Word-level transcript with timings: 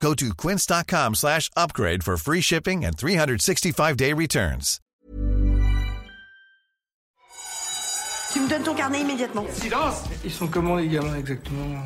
Go 0.00 0.14
to 0.14 0.34
quince.com 0.34 1.14
slash 1.14 1.50
upgrade 1.56 2.04
for 2.04 2.16
free 2.16 2.40
shipping 2.40 2.84
and 2.84 2.96
365-day 2.96 4.12
returns. 4.12 4.80
Tu 8.32 8.40
me 8.42 8.48
donnes 8.48 8.64
ton 8.64 8.74
carnet 8.74 9.00
immédiatement. 9.00 9.46
Silence 9.50 10.02
Ils 10.22 10.30
sont 10.30 10.46
comment 10.48 10.76
les 10.76 10.88
gamins 10.88 11.14
exactement? 11.16 11.82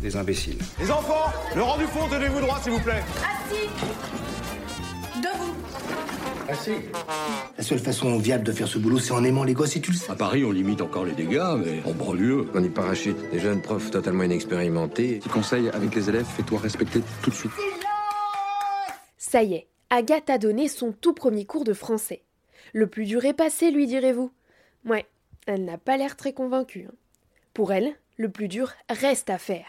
Des 0.00 0.16
imbéciles. 0.16 0.58
Les 0.80 0.90
enfants, 0.90 1.30
le 1.54 1.62
rang 1.62 1.76
du 1.76 1.86
fond, 1.86 2.08
tenez-vous 2.08 2.40
droit 2.40 2.58
s'il 2.62 2.72
vous 2.72 2.80
plaît. 2.80 3.02
Assis 3.18 3.68
Debout 5.20 5.51
La 6.48 7.62
seule 7.64 7.78
façon 7.78 8.18
viable 8.18 8.44
de 8.44 8.52
faire 8.52 8.66
ce 8.68 8.78
boulot, 8.78 8.98
c'est 8.98 9.12
en 9.12 9.22
aimant 9.24 9.44
les 9.44 9.54
gosses 9.54 9.76
et 9.76 9.80
tu 9.80 9.92
le 9.92 9.96
sais. 9.96 10.10
À 10.10 10.14
Paris, 10.16 10.44
on 10.44 10.50
limite 10.50 10.80
encore 10.80 11.04
les 11.04 11.12
dégâts, 11.12 11.56
mais 11.64 11.82
en 11.84 11.92
banlieue. 11.92 12.48
On 12.54 12.62
y 12.62 12.68
parachute 12.68 13.16
des 13.30 13.38
jeunes 13.38 13.62
profs 13.62 13.90
totalement 13.90 14.24
inexpérimentés. 14.24 15.18
Petit 15.18 15.28
conseil 15.28 15.68
avec 15.70 15.94
les 15.94 16.08
élèves, 16.08 16.26
fais-toi 16.26 16.58
respecter 16.58 17.00
tout 17.22 17.30
de 17.30 17.34
suite. 17.34 17.52
Ça 19.18 19.42
y 19.42 19.54
est, 19.54 19.68
Agathe 19.90 20.30
a 20.30 20.38
donné 20.38 20.68
son 20.68 20.92
tout 20.92 21.14
premier 21.14 21.44
cours 21.46 21.64
de 21.64 21.72
français. 21.72 22.22
Le 22.72 22.86
plus 22.86 23.04
dur 23.04 23.24
est 23.24 23.34
passé, 23.34 23.70
lui 23.70 23.86
direz-vous. 23.86 24.30
Ouais, 24.84 25.06
elle 25.46 25.64
n'a 25.64 25.78
pas 25.78 25.96
l'air 25.96 26.16
très 26.16 26.32
convaincue. 26.32 26.86
hein. 26.90 26.94
Pour 27.54 27.72
elle, 27.72 27.94
le 28.16 28.30
plus 28.30 28.48
dur 28.48 28.72
reste 28.90 29.30
à 29.30 29.38
faire. 29.38 29.66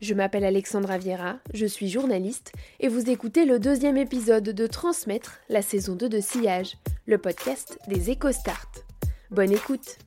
Je 0.00 0.14
m'appelle 0.14 0.44
Alexandra 0.44 0.96
Viera, 0.96 1.40
je 1.52 1.66
suis 1.66 1.88
journaliste 1.88 2.52
et 2.78 2.86
vous 2.86 3.10
écoutez 3.10 3.44
le 3.44 3.58
deuxième 3.58 3.96
épisode 3.96 4.44
de 4.44 4.66
Transmettre, 4.68 5.40
la 5.48 5.60
saison 5.60 5.96
2 5.96 6.08
de 6.08 6.20
Sillage, 6.20 6.76
le 7.06 7.18
podcast 7.18 7.80
des 7.88 8.12
EcoStart. 8.12 8.70
Bonne 9.32 9.50
écoute 9.50 9.98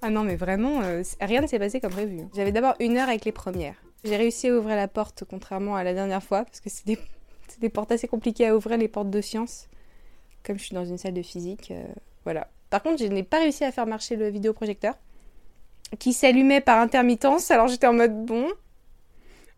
Ah 0.00 0.08
non, 0.08 0.24
mais 0.24 0.36
vraiment, 0.36 0.80
euh, 0.80 1.02
rien 1.20 1.42
ne 1.42 1.46
s'est 1.46 1.58
passé 1.58 1.80
comme 1.80 1.92
prévu. 1.92 2.20
J'avais 2.34 2.52
d'abord 2.52 2.74
une 2.80 2.96
heure 2.96 3.08
avec 3.08 3.26
les 3.26 3.32
premières. 3.32 3.76
J'ai 4.04 4.16
réussi 4.16 4.48
à 4.48 4.56
ouvrir 4.56 4.76
la 4.76 4.88
porte, 4.88 5.24
contrairement 5.28 5.76
à 5.76 5.84
la 5.84 5.92
dernière 5.92 6.22
fois, 6.22 6.44
parce 6.44 6.60
que 6.60 6.70
c'est 6.70 6.86
des, 6.86 6.96
c'est 7.56 7.62
des 7.62 7.70
portes 7.70 7.90
assez 7.90 8.06
compliquées 8.06 8.46
à 8.46 8.54
ouvrir, 8.54 8.76
les 8.76 8.86
portes 8.86 9.08
de 9.08 9.22
sciences. 9.22 9.68
Comme 10.44 10.58
je 10.58 10.64
suis 10.64 10.74
dans 10.74 10.84
une 10.84 10.98
salle 10.98 11.14
de 11.14 11.22
physique, 11.22 11.70
euh, 11.70 11.86
voilà. 12.24 12.50
Par 12.68 12.82
contre, 12.82 13.02
je 13.02 13.06
n'ai 13.06 13.22
pas 13.22 13.38
réussi 13.38 13.64
à 13.64 13.72
faire 13.72 13.86
marcher 13.86 14.14
le 14.14 14.28
vidéoprojecteur, 14.28 14.94
qui 15.98 16.12
s'allumait 16.12 16.60
par 16.60 16.78
intermittence, 16.80 17.50
alors 17.50 17.68
j'étais 17.68 17.86
en 17.86 17.94
mode 17.94 18.26
bon. 18.26 18.46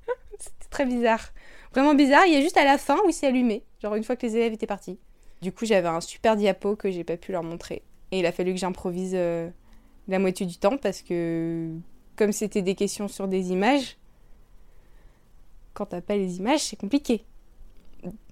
C'était 0.38 0.68
très 0.70 0.86
bizarre. 0.86 1.32
Vraiment 1.72 1.94
bizarre, 1.94 2.24
il 2.26 2.34
y 2.34 2.36
a 2.36 2.40
juste 2.40 2.56
à 2.56 2.64
la 2.64 2.78
fin 2.78 2.96
où 3.04 3.08
il 3.08 3.12
s'est 3.12 3.26
allumé, 3.26 3.64
genre 3.82 3.96
une 3.96 4.04
fois 4.04 4.14
que 4.14 4.24
les 4.24 4.36
élèves 4.36 4.52
étaient 4.52 4.68
partis. 4.68 5.00
Du 5.42 5.50
coup, 5.50 5.66
j'avais 5.66 5.88
un 5.88 6.00
super 6.00 6.36
diapo 6.36 6.76
que 6.76 6.88
j'ai 6.92 7.02
pas 7.02 7.16
pu 7.16 7.32
leur 7.32 7.42
montrer. 7.42 7.82
Et 8.12 8.20
il 8.20 8.26
a 8.26 8.32
fallu 8.32 8.52
que 8.52 8.60
j'improvise 8.60 9.12
euh, 9.14 9.50
la 10.06 10.20
moitié 10.20 10.46
du 10.46 10.56
temps 10.56 10.76
parce 10.76 11.02
que 11.02 11.72
comme 12.14 12.30
c'était 12.30 12.62
des 12.62 12.76
questions 12.76 13.08
sur 13.08 13.26
des 13.26 13.50
images, 13.50 13.96
quand 15.74 15.86
t'as 15.86 16.00
pas 16.00 16.16
les 16.16 16.38
images, 16.38 16.60
c'est 16.60 16.76
compliqué. 16.76 17.24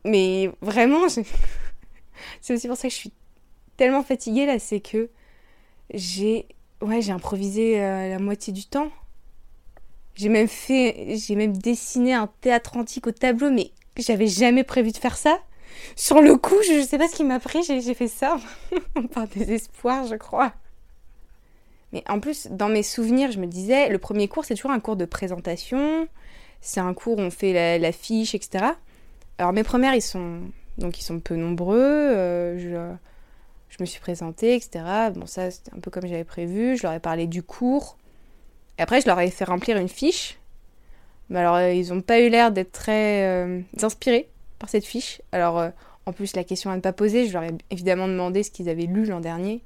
Mais 0.05 0.50
vraiment, 0.61 1.09
c'est 2.41 2.55
aussi 2.55 2.68
pour 2.68 2.77
ça 2.77 2.89
que 2.89 2.95
je 2.95 2.98
suis 2.98 3.13
tellement 3.77 4.02
fatiguée 4.02 4.46
là, 4.46 4.58
c'est 4.58 4.80
que 4.80 5.11
j'ai 5.92 6.46
ouais, 6.80 7.11
improvisé 7.11 7.80
euh, 7.80 8.08
la 8.08 8.18
moitié 8.18 8.52
du 8.52 8.67
temps. 8.67 8.91
J'ai 10.14 10.29
même 10.29 10.48
fait 10.48 11.17
j'ai 11.17 11.36
même 11.36 11.57
dessiné 11.57 12.14
un 12.14 12.29
théâtre 12.41 12.77
antique 12.77 13.07
au 13.07 13.13
tableau 13.13 13.51
mais 13.51 13.70
j'avais 13.98 14.27
jamais 14.27 14.64
prévu 14.64 14.92
de 14.92 14.96
faire 14.96 15.17
ça. 15.17 15.39
Sur 15.95 16.23
le 16.23 16.36
coup, 16.36 16.57
je, 16.67 16.80
je 16.80 16.86
sais 16.86 16.96
pas 16.96 17.08
ce 17.08 17.17
qui 17.17 17.24
m'a 17.24 17.39
pris, 17.39 17.62
j'ai 17.62 17.95
fait 17.95 18.08
ça 18.08 18.39
par 19.12 19.29
désespoir, 19.29 20.07
je 20.07 20.14
crois. 20.14 20.52
Mais 21.92 22.02
en 22.08 22.18
plus, 22.18 22.48
dans 22.51 22.68
mes 22.68 22.83
souvenirs, 22.83 23.30
je 23.30 23.39
me 23.39 23.46
disais, 23.46 23.89
le 23.91 23.98
premier 23.98 24.27
cours, 24.27 24.45
c'est 24.45 24.55
toujours 24.55 24.70
un 24.70 24.80
cours 24.80 24.96
de 24.96 25.05
présentation. 25.05 26.08
C'est 26.61 26.80
un 26.80 26.95
cours 26.95 27.18
où 27.18 27.20
on 27.20 27.30
fait 27.30 27.79
la 27.79 27.92
fiche, 27.92 28.35
etc. 28.35 28.64
Alors 29.39 29.52
mes 29.52 29.64
premières, 29.64 29.95
ils 29.95 30.02
sont 30.02 30.41
donc 30.79 30.98
ils 30.98 31.02
sont 31.02 31.20
peu 31.20 31.36
nombreux. 31.36 31.79
euh, 31.80 32.95
je, 33.69 33.77
me 33.80 33.86
suis 33.86 34.01
présentée, 34.01 34.55
etc. 34.55 34.85
Bon, 35.14 35.27
ça, 35.27 35.51
c'était 35.51 35.74
un 35.74 35.80
peu 35.80 35.91
comme 35.91 36.07
j'avais 36.07 36.24
prévu. 36.24 36.77
Je 36.77 36.83
leur 36.83 36.92
ai 36.92 37.01
parlé 37.01 37.27
du 37.27 37.42
cours. 37.42 37.97
Et 38.79 38.83
après, 38.83 39.01
je 39.01 39.07
leur 39.07 39.20
ai 39.20 39.30
fait 39.30 39.45
remplir 39.45 39.77
une 39.77 39.89
fiche. 39.89 40.39
Mais 41.29 41.41
alors, 41.41 41.57
euh, 41.57 41.73
ils 41.73 41.92
n'ont 41.92 42.02
pas 42.02 42.20
eu 42.20 42.29
l'air 42.29 42.52
d'être 42.52 42.73
très 42.73 43.24
euh, 43.24 43.61
inspirés 43.83 44.29
par 44.58 44.69
cette 44.69 44.85
fiche. 44.85 45.20
Alors, 45.33 45.70
en 46.07 46.13
plus, 46.13 46.36
la 46.36 46.45
question 46.45 46.70
à 46.70 46.77
ne 46.77 46.80
pas 46.80 46.92
poser, 46.92 47.27
je 47.27 47.33
leur 47.33 47.42
ai 47.42 47.53
évidemment 47.70 48.08
demandé 48.08 48.42
ce 48.42 48.51
qu'ils 48.51 48.68
avaient 48.68 48.86
lu 48.86 49.05
l'an 49.05 49.20
dernier. 49.20 49.63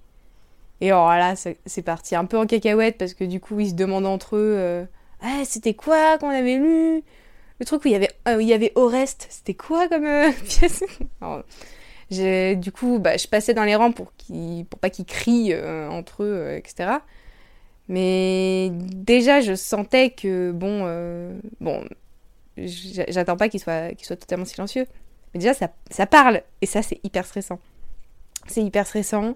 Et 0.81 0.91
alors 0.91 1.09
là, 1.11 1.35
c'est 1.37 1.83
parti 1.83 2.17
un 2.17 2.25
peu 2.25 2.39
en 2.39 2.47
cacahuète 2.47 2.97
parce 2.99 3.15
que 3.15 3.25
du 3.25 3.39
coup, 3.39 3.61
ils 3.61 3.71
se 3.71 3.75
demandent 3.75 4.07
entre 4.07 4.37
eux 4.37 4.87
Ah, 5.21 5.43
c'était 5.45 5.75
quoi 5.75 6.17
qu'on 6.19 6.31
avait 6.31 6.57
lu? 6.57 7.05
Le 7.61 7.67
truc 7.67 7.85
où 7.85 7.89
il 7.89 7.93
y 7.93 7.95
avait, 7.95 8.11
euh, 8.27 8.39
où 8.39 8.41
il 8.41 8.49
y 8.49 8.53
avait 8.55 8.73
Oreste, 8.75 9.27
c'était 9.31 9.55
quoi 9.55 9.87
comme 9.89 10.07
euh, 10.07 10.31
pièce? 10.49 10.83
Du 12.11 12.73
coup, 12.73 12.99
bah, 12.99 13.17
je 13.17 13.29
passais 13.29 13.55
dans 13.55 13.65
les 13.65 13.77
rangs 13.77 13.93
pour, 13.93 14.13
qu'ils, 14.17 14.65
pour 14.67 14.81
pas 14.81 14.91
qu'ils 14.91 15.05
crient 15.05 15.53
euh, 15.53 15.89
entre 15.89 16.25
eux, 16.25 16.55
etc. 16.57 16.91
Mais 17.89 18.71
déjà, 18.73 19.41
je 19.41 19.55
sentais 19.55 20.11
que, 20.11 20.53
bon, 20.53 20.85
bon 21.61 21.85
j'a- 22.57 23.05
j'attends 23.09 23.37
pas 23.37 23.49
qu'ils 23.49 23.61
soient, 23.61 23.91
qu'ils 23.91 24.07
soient 24.07 24.17
totalement 24.17 24.45
silencieux. 24.45 24.87
Mais 25.35 25.41
déjà, 25.41 25.55
ça, 25.55 25.71
ça 25.91 26.07
parle. 26.07 26.43
Et 26.63 26.67
ça, 26.67 26.83
c'est 26.83 26.99
hyper 27.05 27.25
stressant. 27.27 27.59
C'est 28.47 28.63
hyper 28.63 28.87
stressant. 28.87 29.35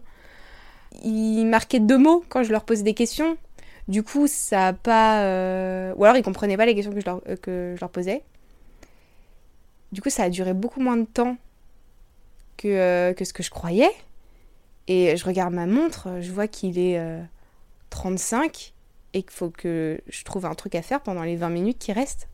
Ils 1.04 1.44
marquaient 1.44 1.80
deux 1.80 1.98
mots 1.98 2.24
quand 2.28 2.42
je 2.42 2.52
leur 2.52 2.64
posais 2.64 2.82
des 2.82 2.94
questions. 2.94 3.36
Du 3.88 4.02
coup, 4.02 4.26
ça 4.26 4.68
a 4.68 4.72
pas. 4.72 5.22
euh, 5.24 5.92
Ou 5.96 6.04
alors, 6.04 6.16
ils 6.16 6.22
comprenaient 6.22 6.56
pas 6.56 6.66
les 6.66 6.74
questions 6.74 6.92
que 6.92 7.00
je 7.00 7.06
leur, 7.06 7.20
euh, 7.28 7.36
que 7.36 7.74
je 7.76 7.80
leur 7.80 7.90
posais. 7.90 8.22
Du 9.92 10.00
coup, 10.00 10.10
ça 10.10 10.24
a 10.24 10.30
duré 10.30 10.54
beaucoup 10.54 10.80
moins 10.80 10.96
de 10.96 11.04
temps 11.04 11.36
que, 12.56 12.68
euh, 12.68 13.14
ce 13.24 13.32
que 13.32 13.42
je 13.42 13.50
croyais. 13.50 13.90
Et 14.88 15.16
je 15.16 15.24
regarde 15.24 15.54
ma 15.54 15.66
montre, 15.66 16.08
je 16.20 16.30
vois 16.30 16.46
qu'il 16.48 16.78
est 16.78 16.98
euh, 16.98 17.22
35 17.90 18.74
et 19.14 19.22
qu'il 19.22 19.30
faut 19.32 19.50
que 19.50 20.00
je 20.08 20.24
trouve 20.24 20.44
un 20.44 20.54
truc 20.54 20.74
à 20.74 20.82
faire 20.82 21.00
pendant 21.00 21.22
les 21.22 21.36
20 21.36 21.48
minutes 21.48 21.78
qui 21.78 21.92
restent. 21.92 22.28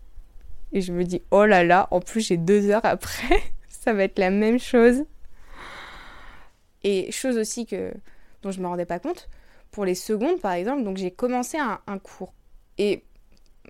Et 0.73 0.81
je 0.81 0.93
me 0.93 1.05
dis, 1.05 1.23
oh 1.31 1.45
là 1.45 1.63
là, 1.65 1.87
en 1.91 2.01
plus 2.01 2.27
j'ai 2.27 2.37
deux 2.37 2.71
heures 2.71 2.85
après, 2.85 3.41
ça 3.69 3.93
va 3.93 4.05
être 4.05 4.19
la 4.19 4.31
même 4.31 4.59
chose. 4.59 5.05
Et 6.83 7.13
chose 7.13 7.37
aussi 7.37 7.67
que 7.67 7.93
dont 8.43 8.51
je 8.51 8.61
me 8.61 8.67
rendais 8.67 8.87
pas 8.87 8.99
compte, 8.99 9.29
pour 9.71 9.85
les 9.85 9.95
secondes 9.95 10.41
par 10.41 10.53
exemple, 10.53 10.85
donc 10.85 10.97
j'ai 10.97 11.11
commencé 11.11 11.59
un, 11.59 11.81
un 11.87 11.99
cours. 11.99 12.33
Et 12.79 13.05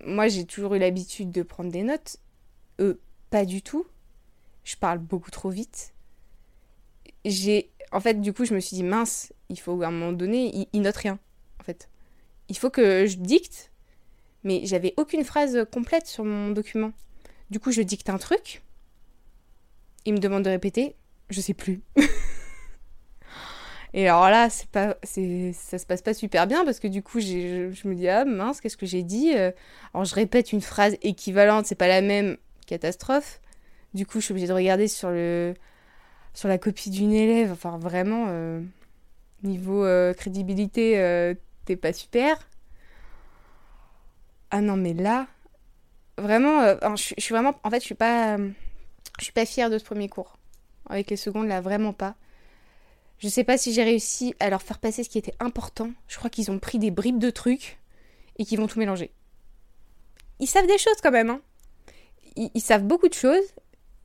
moi 0.05 0.29
j'ai 0.29 0.45
toujours 0.45 0.75
eu 0.75 0.79
l'habitude 0.79 1.31
de 1.31 1.43
prendre 1.43 1.71
des 1.71 1.83
notes. 1.83 2.19
Eux, 2.79 3.01
pas 3.31 3.45
du 3.45 3.63
tout. 3.63 3.87
Je 4.65 4.77
parle 4.77 4.99
beaucoup 4.99 5.31
trop 5.31 5.51
vite. 5.51 5.95
J'ai, 7.25 7.71
en 7.93 8.01
fait, 8.01 8.21
du 8.21 8.33
coup, 8.33 8.45
je 8.45 8.55
me 8.55 8.61
suis 8.61 8.77
dit 8.77 8.83
mince, 8.83 9.33
il 9.49 9.59
faut 9.59 9.83
à 9.83 9.89
un 9.89 9.91
moment 9.91 10.13
donné, 10.13 10.55
ils, 10.55 10.67
ils 10.73 10.81
notent 10.81 10.97
rien. 10.97 11.19
En 11.61 11.65
fait, 11.65 11.89
il 12.49 12.57
faut 12.57 12.71
que 12.71 13.07
je 13.07 13.17
dicte 13.17 13.71
mais 14.45 14.63
j'avais 14.65 14.95
aucune 14.97 15.25
phrase 15.25 15.67
complète 15.71 16.07
sur 16.07 16.25
mon 16.25 16.51
document. 16.51 16.93
Du 17.51 17.61
coup, 17.61 17.73
je 17.73 17.83
dicte 17.83 18.09
un 18.09 18.19
truc. 18.19 18.63
Il 20.05 20.15
me 20.15 20.19
demande 20.19 20.45
de 20.45 20.51
répéter. 20.51 20.95
Je 21.29 21.41
sais 21.41 21.55
plus. 21.55 21.83
Et 23.93 24.09
alors 24.09 24.31
là, 24.31 24.49
c'est 24.51 24.69
pas, 24.69 24.97
c'est, 25.03 25.53
ça 25.53 25.79
se 25.79 25.87
passe 25.87 26.03
pas 26.03 26.15
super 26.15 26.47
bien 26.47 26.65
parce 26.65 26.79
que 26.79 26.87
du 26.87 27.03
coup, 27.03 27.21
je, 27.21 27.71
je 27.73 27.89
me 27.89 27.95
dis 27.95 28.09
ah 28.09 28.25
mince, 28.25 28.61
qu'est-ce 28.61 28.77
que 28.77 28.87
j'ai 28.87 29.03
dit 29.03 29.33
Euh, 29.35 29.51
Alors 29.95 30.05
je 30.05 30.15
répète 30.15 30.53
une 30.53 30.61
phrase 30.61 30.97
équivalente, 31.03 31.67
c'est 31.67 31.75
pas 31.75 31.89
la 31.89 32.01
même. 32.01 32.37
Catastrophe. 32.67 33.41
Du 33.95 34.07
coup, 34.07 34.21
je 34.21 34.27
suis 34.27 34.33
obligée 34.33 34.47
de 34.47 34.53
regarder 34.53 34.87
sur 34.87 35.11
le, 35.11 35.55
sur 36.35 36.49
la 36.49 36.57
copie 36.57 36.91
d'une 36.91 37.13
élève. 37.13 37.51
Enfin, 37.51 37.79
vraiment, 37.79 38.27
euh, 38.29 38.61
niveau 39.43 39.85
euh, 39.85 40.15
crédibilité, 40.15 41.35
t'es 41.65 41.75
pas 41.77 41.93
super. 41.93 42.49
Ah 44.53 44.61
non, 44.61 44.77
mais 44.77 44.95
là, 44.95 45.27
vraiment, 46.17 46.77
je, 46.97 47.15
je 47.19 47.23
suis 47.23 47.35
vraiment, 47.35 47.55
en 47.65 47.71
fait, 47.71 47.81
je 47.81 47.87
suis 47.87 47.95
pas, 47.97 48.37
je 48.37 49.25
suis 49.25 49.33
pas 49.33 49.47
fière 49.47 49.69
de 49.69 49.79
ce 49.79 49.85
premier 49.85 50.09
cours. 50.09 50.37
Avec 50.89 51.11
les 51.11 51.17
secondes, 51.17 51.49
là, 51.49 51.61
vraiment 51.61 51.93
pas. 51.93 52.15
Je 53.21 53.29
sais 53.29 53.45
pas 53.45 53.57
si 53.59 53.73
j'ai 53.73 53.85
réussi 53.85 54.35
à 54.41 54.51
leur 54.51 54.63
faire 54.63 54.79
passer 54.79 55.05
ce 55.05 55.09
qui 55.09 55.19
était 55.19 55.35
important. 55.41 55.93
Je 56.09 56.17
crois 56.17 56.31
qu'ils 56.31 56.51
ont 56.51 56.59
pris 56.59 56.79
des 56.79 56.91
bribes 56.91 57.19
de 57.19 57.31
trucs 57.31 57.79
et 58.39 58.45
qui 58.45 58.57
vont 58.57 58.67
tout 58.67 58.79
mélanger. 58.79 59.13
Ils 60.41 60.47
savent 60.49 60.67
des 60.67 60.79
choses 60.79 61.01
quand 61.03 61.11
même. 61.13 61.31
Hein. 61.31 61.41
Ils, 62.37 62.51
ils 62.55 62.63
savent 62.63 62.85
beaucoup 62.85 63.09
de 63.09 63.15
choses 63.15 63.45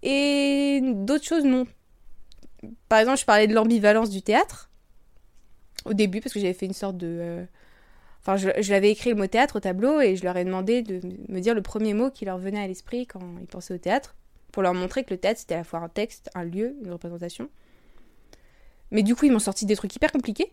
et 0.04 0.82
d'autres 0.84 1.26
choses 1.26 1.46
non. 1.46 1.66
Par 2.90 3.00
exemple, 3.00 3.20
je 3.20 3.26
parlais 3.26 3.48
de 3.48 3.54
l'ambivalence 3.54 4.10
du 4.10 4.22
théâtre 4.22 4.70
au 5.86 5.94
début 5.94 6.20
parce 6.20 6.34
que 6.34 6.40
j'avais 6.40 6.54
fait 6.54 6.66
une 6.66 6.74
sorte 6.74 6.98
de. 6.98 7.08
euh, 7.08 7.46
Enfin, 8.22 8.38
je, 8.38 8.50
je 8.60 8.72
l'avais 8.72 8.90
écrit 8.90 9.12
le 9.12 9.16
mot 9.16 9.28
théâtre 9.28 9.58
au 9.58 9.60
tableau 9.60 10.02
et 10.02 10.16
je 10.16 10.24
leur 10.24 10.36
ai 10.36 10.44
demandé 10.44 10.82
de 10.82 11.00
me 11.30 11.40
dire 11.40 11.54
le 11.54 11.62
premier 11.62 11.94
mot 11.94 12.10
qui 12.10 12.26
leur 12.26 12.40
venait 12.40 12.60
à 12.60 12.66
l'esprit 12.66 13.06
quand 13.06 13.22
ils 13.40 13.46
pensaient 13.46 13.76
au 13.76 13.78
théâtre, 13.78 14.16
pour 14.52 14.64
leur 14.64 14.74
montrer 14.74 15.04
que 15.04 15.14
le 15.14 15.20
théâtre 15.20 15.40
c'était 15.42 15.54
à 15.54 15.60
la 15.60 15.64
fois 15.64 15.78
un 15.80 15.90
texte, 15.90 16.32
un 16.34 16.44
lieu, 16.44 16.76
une 16.84 16.92
représentation. 16.92 17.50
Mais 18.92 19.04
du 19.04 19.16
coup, 19.16 19.26
ils 19.26 19.32
m'ont 19.32 19.40
sorti 19.40 19.66
des 19.66 19.76
trucs 19.76 19.96
hyper 19.96 20.12
compliqués. 20.12 20.52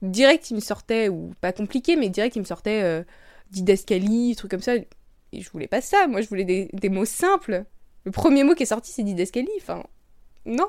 Direct, 0.00 0.50
ils 0.50 0.54
me 0.54 0.60
sortaient, 0.60 1.08
ou 1.08 1.32
pas 1.40 1.52
compliqués, 1.52 1.96
mais 1.96 2.08
direct, 2.08 2.36
ils 2.36 2.40
me 2.40 2.44
sortaient 2.44 2.82
euh, 2.82 3.02
didascalie, 3.50 4.36
trucs 4.36 4.50
comme 4.50 4.60
ça. 4.60 4.74
Et 4.76 5.40
je 5.40 5.50
voulais 5.50 5.66
pas 5.66 5.80
ça, 5.80 6.06
moi 6.06 6.20
je 6.20 6.28
voulais 6.28 6.44
des, 6.44 6.88
mots 6.88 7.04
simples. 7.04 7.64
Le 8.04 8.10
premier 8.10 8.44
mot 8.44 8.54
qui 8.54 8.64
est 8.64 8.66
sorti, 8.66 8.92
c'est 8.92 9.02
didascalie, 9.02 9.48
enfin, 9.60 9.82
non. 10.44 10.68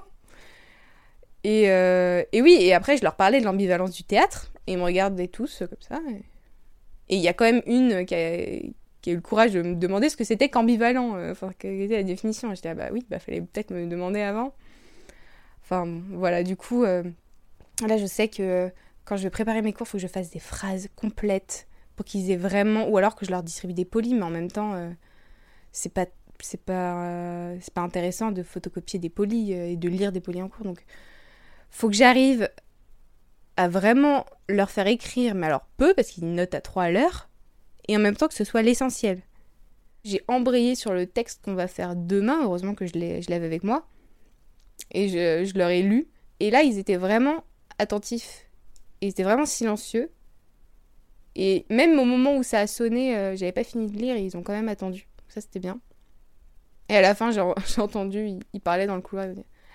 Et, 1.44 1.70
euh, 1.70 2.24
et 2.32 2.42
oui, 2.42 2.58
et 2.60 2.74
après, 2.74 2.98
je 2.98 3.04
leur 3.04 3.16
parlais 3.16 3.40
de 3.40 3.46
l'ambivalence 3.46 3.92
du 3.92 4.04
théâtre, 4.04 4.52
et 4.68 4.74
ils 4.74 4.78
me 4.78 4.84
regardaient 4.84 5.28
tous 5.28 5.62
euh, 5.62 5.68
comme 5.68 5.82
ça. 5.82 6.00
Et 7.10 7.16
il 7.18 7.22
y 7.22 7.28
a 7.28 7.34
quand 7.34 7.46
même 7.46 7.62
une 7.66 8.06
qui 8.06 8.16
a, 8.16 8.38
qui 9.02 9.10
a 9.10 9.14
eu 9.14 9.16
le 9.18 9.22
courage 9.22 9.52
de 9.52 9.62
me 9.62 9.76
demander 9.76 10.10
ce 10.10 10.16
que 10.16 10.24
c'était 10.24 10.50
qu'ambivalent, 10.50 11.16
euh, 11.16 11.32
enfin, 11.32 11.52
quelle 11.60 11.82
était 11.82 11.98
la 11.98 12.04
définition. 12.04 12.54
J'étais, 12.56 12.70
ah 12.70 12.76
bah 12.76 12.90
oui, 12.92 13.06
bah 13.10 13.20
fallait 13.20 13.42
peut-être 13.42 13.72
me 13.72 13.86
demander 13.86 14.22
avant. 14.22 14.54
Enfin, 15.64 16.02
voilà, 16.10 16.44
du 16.44 16.58
coup, 16.58 16.84
euh, 16.84 17.04
là, 17.88 17.98
je 17.98 18.06
sais 18.06 18.28
que 18.28 18.70
quand 19.06 19.16
je 19.16 19.24
vais 19.24 19.30
préparer 19.30 19.62
mes 19.62 19.74
cours, 19.74 19.88
il 19.88 19.90
faut 19.90 19.98
que 19.98 20.02
je 20.02 20.08
fasse 20.08 20.30
des 20.30 20.40
phrases 20.40 20.90
complètes 20.96 21.68
pour 21.96 22.06
qu'ils 22.06 22.32
aient 22.32 22.38
vraiment, 22.38 22.88
ou 22.90 22.98
alors 22.98 23.16
que 23.16 23.26
je 23.26 23.32
leur 23.32 23.44
distribue 23.44 23.74
des 23.74 23.86
polis, 23.86 24.14
mais 24.14 24.24
en 24.24 24.30
même 24.30 24.52
temps, 24.52 24.74
euh, 24.74 24.90
c'est 25.72 25.94
pas 25.94 26.06
c'est 26.42 26.62
pas 26.62 27.06
euh, 27.06 27.58
pas 27.74 27.82
intéressant 27.82 28.32
de 28.32 28.44
photocopier 28.44 29.00
des 29.00 29.10
polis 29.10 29.52
et 29.52 29.78
de 29.78 29.88
lire 29.88 30.12
des 30.12 30.20
polis 30.20 30.42
en 30.42 30.50
cours. 30.50 30.66
Donc 30.66 30.84
faut 31.70 31.88
que 31.90 31.96
j'arrive 31.96 32.50
à 33.56 33.70
vraiment 33.70 34.26
leur 34.50 34.70
faire 34.70 34.88
écrire 34.88 35.36
mais 35.36 35.48
alors 35.48 35.66
peu 35.78 35.94
parce 35.94 36.10
qu'ils 36.10 36.34
notent 36.34 36.56
à 36.56 36.60
3 36.60 36.84
à 36.84 36.92
l'heure 36.92 37.30
et 37.88 37.96
en 37.96 38.00
même 38.00 38.16
temps 38.16 38.28
que 38.28 38.34
ce 38.34 38.44
soit 38.44 38.62
l'essentiel. 38.62 39.22
J'ai 40.04 40.22
embrayé 40.28 40.76
sur 40.76 40.94
le 40.94 41.08
texte 41.08 41.46
qu'on 41.46 41.54
va 41.54 41.68
faire 41.68 41.96
demain 41.96 42.44
heureusement 42.44 42.76
que 42.76 42.86
je 42.88 43.30
l'avais 43.30 43.46
avec 43.46 43.64
moi 43.64 43.88
et 44.94 45.10
je, 45.10 45.46
je 45.46 45.58
leur 45.58 45.70
ai 45.70 45.82
lu 45.82 46.08
et 46.40 46.52
là 46.52 46.64
ils 46.64 46.78
étaient 46.78 46.98
vraiment 46.98 47.44
attentifs 47.80 48.50
ils 49.02 49.10
étaient 49.10 49.24
vraiment 49.24 49.46
silencieux 49.46 50.12
et 51.36 51.66
même 51.70 51.98
au 52.00 52.06
moment 52.06 52.36
où 52.38 52.44
ça 52.44 52.60
a 52.60 52.68
sonné 52.68 53.16
euh, 53.18 53.36
j'avais 53.36 53.52
pas 53.52 53.64
fini 53.64 53.88
de 53.88 53.98
lire 53.98 54.16
ils 54.18 54.38
ont 54.38 54.44
quand 54.44 54.54
même 54.54 54.70
attendu 54.70 55.08
ça 55.28 55.42
c'était 55.42 55.60
bien 55.60 55.80
et 56.90 56.98
à 56.98 57.02
la 57.02 57.16
fin, 57.16 57.32
j'ai 57.32 57.42
entendu, 57.82 58.28
il, 58.28 58.40
il 58.54 58.62
parlait 58.62 58.88
dans 58.88 58.96
le 58.96 59.02
couloir. 59.02 59.28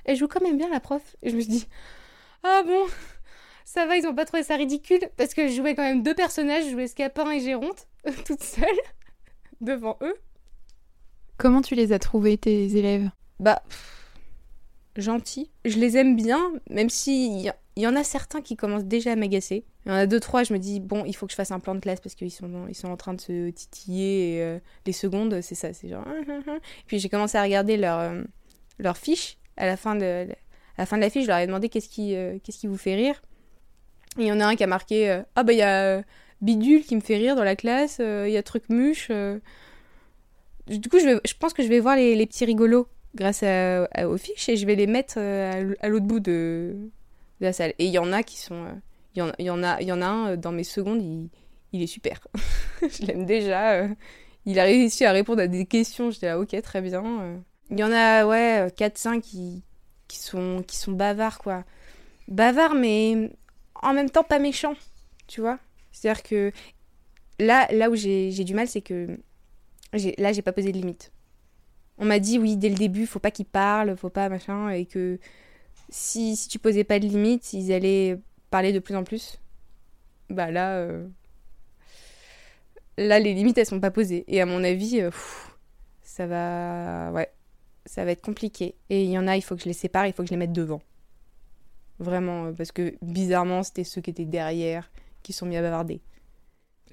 Elle 0.05 0.17
joue 0.17 0.29
quand 0.29 0.43
même 0.43 0.59
bien 0.59 0.69
la 0.71 0.81
prof. 0.81 1.17
Et 1.23 1.31
je 1.31 1.37
me 1.37 1.41
suis 1.41 1.51
dit, 1.51 1.69
ah 2.43 2.63
bon, 2.67 2.87
ça 3.65 3.87
va, 3.87 3.97
ils 3.97 4.07
ont 4.07 4.15
pas 4.15 4.25
trouvé 4.25 4.43
ça 4.43 4.57
ridicule? 4.57 5.01
Parce 5.17 5.35
que 5.35 5.49
je 5.49 5.55
jouais 5.55 5.75
quand 5.75 5.83
même 5.83 6.03
deux 6.03 6.15
personnages, 6.15 6.65
je 6.67 6.71
jouais 6.71 6.87
Scapin 6.87 7.31
et 7.31 7.41
Géronte, 7.41 7.89
toute 8.25 8.43
seule, 8.43 8.67
devant 9.61 9.99
eux. 10.03 10.15
Comment 11.37 11.63
tu 11.63 11.75
les 11.75 11.93
as 11.93 11.99
trouvés, 11.99 12.37
tes 12.37 12.77
élèves? 12.77 13.11
Bah, 13.39 13.63
pff, 13.69 13.98
gentils. 14.99 15.51
Je 15.65 15.79
les 15.79 15.97
aime 15.97 16.17
bien, 16.17 16.53
même 16.69 16.91
s'il 16.91 17.41
y, 17.41 17.51
il 17.77 17.83
y 17.83 17.87
en 17.87 17.97
a 17.97 18.05
certains 18.05 18.43
qui 18.43 18.57
commencent 18.57 18.85
déjà 18.85 19.13
à 19.13 19.17
m'agacer. 19.17 19.65
Il 19.87 19.91
y 19.91 19.93
en 19.93 19.95
a 19.95 20.07
deux, 20.07 20.21
trois, 20.21 20.43
je 20.43 20.53
me 20.53 20.59
dis, 20.59 20.81
bon, 20.81 21.05
il 21.07 21.15
faut 21.15 21.27
que 21.27 21.31
je 21.33 21.37
fasse 21.37 21.53
un 21.53 21.61
plan 21.61 21.75
de 21.75 21.81
classe 21.81 22.01
parce 22.01 22.15
qu'ils 22.15 22.33
sont, 22.33 22.67
ils 22.69 22.75
sont 22.75 22.89
en 22.89 22.97
train 22.97 23.15
de 23.15 23.21
se 23.21 23.51
titiller. 23.51 24.35
Et, 24.35 24.43
euh, 24.43 24.59
les 24.85 24.93
secondes, 24.93 25.41
c'est 25.41 25.55
ça, 25.55 25.73
c'est 25.73 25.89
genre. 25.89 26.05
Puis 26.87 26.99
j'ai 26.99 27.09
commencé 27.09 27.39
à 27.39 27.43
regarder 27.43 27.77
leur, 27.77 27.99
euh, 28.01 28.23
leur 28.79 28.97
fiche. 28.97 29.39
À 29.57 29.67
la, 29.67 29.77
fin 29.77 29.97
de, 29.97 30.27
à 30.77 30.83
la 30.83 30.87
fin 30.87 30.97
de 30.97 31.03
la 31.03 31.11
fiche, 31.11 31.23
je 31.23 31.29
leur 31.29 31.39
ai 31.39 31.47
demandé 31.47 31.69
qu'est-ce 31.69 31.89
qui, 31.89 32.15
euh, 32.15 32.39
qu'est-ce 32.43 32.59
qui 32.59 32.67
vous 32.67 32.77
fait 32.77 32.95
rire. 32.95 33.23
Et 34.19 34.23
il 34.23 34.27
y 34.27 34.33
en 34.33 34.41
a 34.41 34.47
un 34.47 34.57
qui 34.57 34.65
a 34.65 34.69
marqué 34.69 35.09
euh, 35.11 35.23
Ah, 35.37 35.43
bah, 35.43 35.53
il 35.53 35.59
y 35.59 35.63
a 35.63 36.03
Bidule 36.41 36.85
qui 36.85 36.97
me 36.97 37.01
fait 37.01 37.17
rire 37.17 37.37
dans 37.37 37.45
la 37.45 37.57
classe, 37.57 37.99
il 38.01 38.31
y 38.31 38.37
a 38.37 38.43
Trucmuche. 38.43 39.09
euh. 39.11 39.39
Du 40.69 40.89
coup, 40.89 40.99
je, 40.99 41.19
je 41.25 41.35
pense 41.35 41.55
que 41.55 41.63
je 41.63 41.69
vais 41.69 41.81
voir 41.81 41.97
les, 41.97 42.15
les 42.15 42.27
petits 42.27 42.45
rigolos 42.45 42.89
grâce 43.15 43.43
à, 43.43 43.85
à- 43.87 44.09
aux 44.09 44.17
fiches 44.19 44.49
et 44.49 44.57
je 44.57 44.67
vais 44.67 44.75
les 44.77 44.87
mettre 44.87 45.15
euh, 45.19 45.75
à 45.81 45.89
l'autre 45.89 46.07
bout 46.07 46.21
de, 46.21 46.77
la 47.41 47.53
salle. 47.53 47.73
Et 47.79 47.87
il 47.87 47.93
y 47.93 47.99
en 47.99 48.13
a 48.13 48.23
qui 48.23 48.39
sont. 48.39 48.65
euh, 48.65 48.73
Il 49.15 49.23
y, 49.41 49.45
y, 49.45 49.51
en 49.51 49.63
a, 49.63 49.81
y 49.83 49.93
en 49.93 50.03
a 50.03 50.07
un 50.07 50.29
euh, 50.33 50.37
dans 50.37 50.53
mes 50.53 50.65
secondes, 50.65 51.03
il, 51.03 51.29
il 51.73 51.83
est 51.83 51.87
super. 51.87 52.27
je 52.83 53.07
l'aime 53.07 53.27
déjà. 53.27 53.89
Il 54.47 54.59
a 54.59 54.65
réussi 54.65 55.05
à 55.05 55.13
répondre 55.13 55.43
à 55.43 55.47
des 55.47 55.67
questions. 55.67 56.11
J'étais 56.11 56.27
là, 56.27 56.39
ok, 56.39 56.61
très 56.63 56.81
bien. 56.81 57.03
Il 57.71 57.79
y 57.79 57.85
en 57.85 57.93
a, 57.93 58.25
ouais, 58.27 58.69
4-5 58.77 59.21
qui, 59.21 59.63
qui, 60.09 60.19
sont, 60.19 60.63
qui 60.67 60.77
sont 60.77 60.93
bavards, 60.93 61.39
quoi. 61.39 61.65
Bavards, 62.29 62.75
mais 62.75 63.31
en 63.83 63.93
même 63.95 64.11
temps 64.11 64.25
pas 64.25 64.39
méchants, 64.39 64.75
tu 65.27 65.41
vois. 65.41 65.59
C'est-à-dire 65.93 66.23
que 66.23 66.53
là, 67.39 67.69
là 67.73 67.91
où 67.91 67.97
j'ai 67.97 68.31
du 68.45 68.55
mal, 68.55 68.69
c'est 68.69 68.81
que 68.83 69.19
là, 70.19 70.33
j'ai 70.33 70.43
pas 70.43 70.53
posé 70.53 70.73
de 70.73 70.79
limite. 70.79 71.13
On 71.99 72.05
m'a 72.05 72.19
dit, 72.21 72.39
oui, 72.39 72.57
dès 72.57 72.69
le 72.69 72.77
début, 72.77 73.07
faut 73.07 73.19
pas 73.19 73.31
qu'ils 73.31 73.47
parlent, 73.47 73.97
faut 73.97 74.11
pas 74.11 74.29
machin, 74.29 74.71
et 74.71 74.87
que 74.87 75.19
si, 75.89 76.37
si 76.37 76.49
tu 76.49 76.59
posais 76.59 76.85
pas 76.85 76.99
de 76.99 77.07
limite, 77.07 77.53
ils 77.53 77.73
allaient 77.73 78.21
parler 78.51 78.73
de 78.73 78.79
plus 78.79 78.95
en 78.95 79.05
plus. 79.05 79.39
Bah 80.31 80.51
là, 80.51 80.77
euh, 80.77 81.09
là, 82.97 83.19
les 83.19 83.35
limites, 83.35 83.59
elles 83.59 83.67
sont 83.67 83.81
pas 83.81 83.91
posées. 83.91 84.25
Et 84.29 84.41
à 84.41 84.47
mon 84.47 84.63
avis, 84.63 85.01
euh, 85.01 85.11
ça 86.03 86.27
va, 86.27 87.11
ouais, 87.13 87.33
ça 87.87 88.05
va 88.05 88.11
être 88.13 88.23
compliqué. 88.23 88.77
Et 88.91 89.05
il 89.05 89.11
y 89.11 89.19
en 89.19 89.27
a, 89.27 89.37
il 89.37 89.43
faut 89.43 89.57
que 89.57 89.63
je 89.63 89.69
les 89.69 89.73
sépare, 89.73 90.07
il 90.07 90.13
faut 90.13 90.23
que 90.23 90.29
je 90.29 90.35
les 90.35 90.39
mette 90.39 90.53
devant. 90.53 90.83
Vraiment, 91.99 92.47
euh, 92.47 92.53
parce 92.53 92.73
que 92.73 92.95
bizarrement, 93.03 93.63
c'était 93.63 93.85
ceux 93.85 94.01
qui 94.01 94.11
étaient 94.11 94.25
derrière 94.25 94.91
qui 95.23 95.33
sont 95.33 95.47
mis 95.47 95.57
à 95.57 95.63
bavarder. 95.63 96.01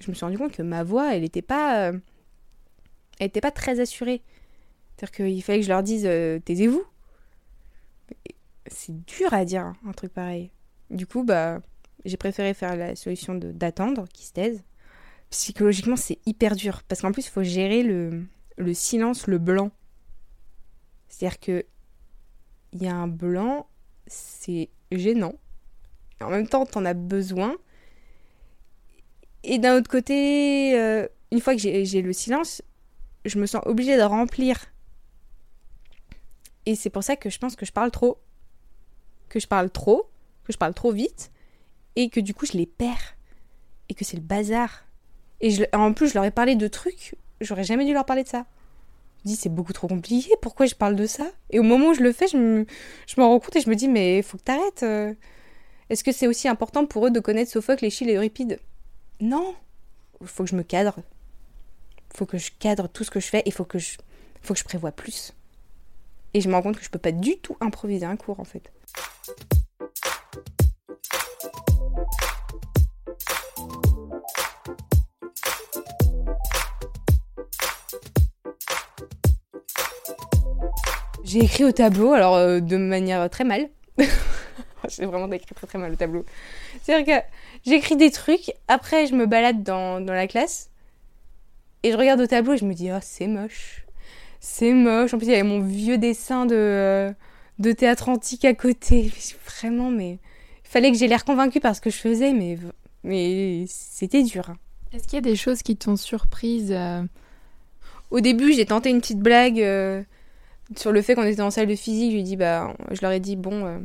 Je 0.00 0.10
me 0.10 0.14
suis 0.14 0.24
rendu 0.24 0.36
compte 0.36 0.52
que 0.52 0.62
ma 0.62 0.82
voix, 0.82 1.14
elle 1.14 1.24
était 1.24 1.42
pas, 1.42 1.92
elle 3.18 3.26
était 3.26 3.40
pas 3.40 3.50
très 3.50 3.80
assurée. 3.80 4.22
C'est-à-dire 4.96 5.14
qu'il 5.14 5.42
fallait 5.42 5.58
que 5.58 5.64
je 5.64 5.70
leur 5.70 5.82
dise, 5.82 6.04
euh, 6.06 6.38
taisez-vous. 6.38 6.82
C'est 8.66 9.04
dur 9.04 9.32
à 9.32 9.44
dire 9.44 9.74
un 9.86 9.92
truc 9.92 10.12
pareil. 10.12 10.50
Du 10.90 11.06
coup, 11.06 11.22
bah, 11.22 11.60
j'ai 12.04 12.16
préféré 12.16 12.54
faire 12.54 12.76
la 12.76 12.96
solution 12.96 13.34
d'attendre 13.34 14.06
qu'ils 14.12 14.26
se 14.26 14.32
taisent. 14.32 14.64
Psychologiquement, 15.30 15.96
c'est 15.96 16.18
hyper 16.24 16.56
dur 16.56 16.82
parce 16.84 17.02
qu'en 17.02 17.12
plus, 17.12 17.26
il 17.26 17.30
faut 17.30 17.42
gérer 17.42 17.82
le, 17.82 18.24
le 18.56 18.74
silence, 18.74 19.26
le 19.26 19.38
blanc. 19.38 19.70
C'est-à-dire 21.08 21.40
que 21.40 21.66
il 22.72 22.82
y 22.82 22.88
a 22.88 22.94
un 22.94 23.08
blanc, 23.08 23.68
c'est 24.06 24.70
gênant. 24.92 25.34
En 26.20 26.30
même 26.30 26.48
temps, 26.48 26.66
t'en 26.66 26.84
as 26.84 26.94
besoin. 26.94 27.56
Et 29.44 29.58
d'un 29.58 29.76
autre 29.76 29.90
côté, 29.90 30.78
euh, 30.78 31.06
une 31.30 31.40
fois 31.40 31.54
que 31.54 31.60
j'ai 31.60 32.02
le 32.02 32.12
silence, 32.12 32.62
je 33.24 33.38
me 33.38 33.46
sens 33.46 33.62
obligée 33.66 33.96
de 33.96 34.02
remplir. 34.02 34.56
Et 36.66 36.74
c'est 36.74 36.90
pour 36.90 37.02
ça 37.02 37.16
que 37.16 37.30
je 37.30 37.38
pense 37.38 37.56
que 37.56 37.64
je 37.66 37.72
parle 37.72 37.90
trop. 37.90 38.18
Que 39.28 39.40
je 39.40 39.46
parle 39.46 39.70
trop, 39.70 40.08
que 40.44 40.52
je 40.52 40.58
parle 40.58 40.74
trop 40.74 40.92
vite, 40.92 41.30
et 41.96 42.08
que 42.10 42.20
du 42.20 42.34
coup 42.34 42.46
je 42.46 42.52
les 42.52 42.66
perds. 42.66 43.16
Et 43.88 43.94
que 43.94 44.04
c'est 44.04 44.16
le 44.16 44.22
bazar. 44.22 44.84
Et 45.40 45.54
en 45.72 45.92
plus, 45.92 46.08
je 46.08 46.14
leur 46.14 46.24
ai 46.24 46.30
parlé 46.30 46.56
de 46.56 46.66
trucs, 46.66 47.14
j'aurais 47.40 47.64
jamais 47.64 47.84
dû 47.84 47.92
leur 47.92 48.06
parler 48.06 48.24
de 48.24 48.28
ça. 48.28 48.46
Je 49.24 49.30
dis, 49.30 49.36
c'est 49.36 49.48
beaucoup 49.48 49.72
trop 49.72 49.88
compliqué, 49.88 50.30
pourquoi 50.40 50.66
je 50.66 50.74
parle 50.74 50.96
de 50.96 51.06
ça? 51.06 51.26
Et 51.50 51.58
au 51.58 51.62
moment 51.62 51.88
où 51.88 51.94
je 51.94 52.02
le 52.02 52.12
fais, 52.12 52.26
je 52.28 52.36
me, 52.36 52.66
m'en 53.16 53.28
rends 53.28 53.40
compte 53.40 53.56
et 53.56 53.60
je 53.60 53.68
me 53.68 53.74
dis, 53.74 53.88
mais 53.88 54.22
faut 54.22 54.38
que 54.38 54.44
t'arrêtes. 54.44 54.82
euh. 54.82 55.12
Est-ce 55.90 56.02
que 56.02 56.12
c'est 56.12 56.26
aussi 56.26 56.48
important 56.48 56.86
pour 56.86 57.06
eux 57.06 57.10
de 57.10 57.20
connaître 57.20 57.50
Sophocle, 57.50 57.84
Échille 57.84 58.10
et 58.10 58.16
Euripide 58.16 58.58
Non 59.20 59.54
faut 60.24 60.44
que 60.44 60.50
je 60.50 60.56
me 60.56 60.62
cadre. 60.62 60.96
Faut 62.14 62.26
que 62.26 62.38
je 62.38 62.50
cadre 62.58 62.88
tout 62.88 63.04
ce 63.04 63.10
que 63.10 63.20
je 63.20 63.26
fais, 63.26 63.42
il 63.44 63.52
faut 63.52 63.64
que 63.64 63.78
je, 63.78 63.98
faut 64.42 64.54
que 64.54 64.60
je 64.60 64.64
prévoie 64.64 64.92
plus. 64.92 65.32
Et 66.36 66.42
je 66.42 66.50
me 66.50 66.54
rends 66.54 66.60
compte 66.60 66.76
que 66.76 66.84
je 66.84 66.90
peux 66.90 66.98
pas 66.98 67.12
du 67.12 67.38
tout 67.38 67.56
improviser 67.62 68.04
un 68.04 68.16
cours 68.16 68.40
en 68.40 68.44
fait. 68.44 68.70
J'ai 81.24 81.38
écrit 81.38 81.64
au 81.64 81.72
tableau, 81.72 82.12
alors 82.12 82.34
euh, 82.34 82.60
de 82.60 82.76
manière 82.76 83.30
très 83.30 83.44
mal. 83.44 83.70
j'ai 84.90 85.06
vraiment 85.06 85.32
écrit 85.32 85.54
très 85.54 85.66
très 85.66 85.78
mal 85.78 85.90
au 85.90 85.96
tableau. 85.96 86.26
C'est-à-dire 86.82 87.16
que 87.16 87.24
j'écris 87.64 87.96
des 87.96 88.10
trucs, 88.10 88.52
après 88.68 89.06
je 89.06 89.14
me 89.14 89.24
balade 89.24 89.62
dans, 89.62 90.02
dans 90.02 90.12
la 90.12 90.26
classe, 90.26 90.68
et 91.82 91.92
je 91.92 91.96
regarde 91.96 92.20
au 92.20 92.26
tableau 92.26 92.52
et 92.52 92.58
je 92.58 92.66
me 92.66 92.74
dis, 92.74 92.92
oh 92.92 92.98
c'est 93.00 93.26
moche. 93.26 93.85
C'est 94.48 94.72
moche. 94.72 95.12
En 95.12 95.18
plus, 95.18 95.26
il 95.26 95.32
y 95.32 95.34
avait 95.34 95.42
mon 95.42 95.60
vieux 95.60 95.98
dessin 95.98 96.46
de, 96.46 96.54
euh, 96.54 97.12
de 97.58 97.72
théâtre 97.72 98.08
antique 98.08 98.44
à 98.44 98.54
côté. 98.54 99.12
Vraiment, 99.44 99.90
mais. 99.90 100.20
Il 100.64 100.68
fallait 100.68 100.92
que 100.92 100.96
j'ai 100.96 101.08
l'air 101.08 101.24
convaincue 101.24 101.60
par 101.60 101.74
ce 101.74 101.80
que 101.80 101.90
je 101.90 101.96
faisais, 101.96 102.32
mais, 102.32 102.56
mais 103.02 103.64
c'était 103.68 104.22
dur. 104.22 104.48
hein. 104.48 104.56
Est-ce 104.92 105.04
qu'il 105.04 105.14
y 105.14 105.18
a 105.18 105.20
des 105.20 105.36
choses 105.36 105.62
qui 105.62 105.76
t'ont 105.76 105.96
surprise 105.96 106.70
euh? 106.70 107.02
Au 108.10 108.20
début, 108.20 108.52
j'ai 108.52 108.64
tenté 108.66 108.88
une 108.90 109.00
petite 109.00 109.18
blague 109.18 109.60
euh, 109.60 110.02
sur 110.76 110.92
le 110.92 111.02
fait 111.02 111.16
qu'on 111.16 111.24
était 111.24 111.42
en 111.42 111.50
salle 111.50 111.66
de 111.66 111.74
physique. 111.74 112.12
Je, 112.12 112.16
lui 112.16 112.22
dit, 112.22 112.36
bah, 112.36 112.72
je 112.92 113.02
leur 113.02 113.10
ai 113.10 113.20
dit, 113.20 113.34
bon, 113.36 113.80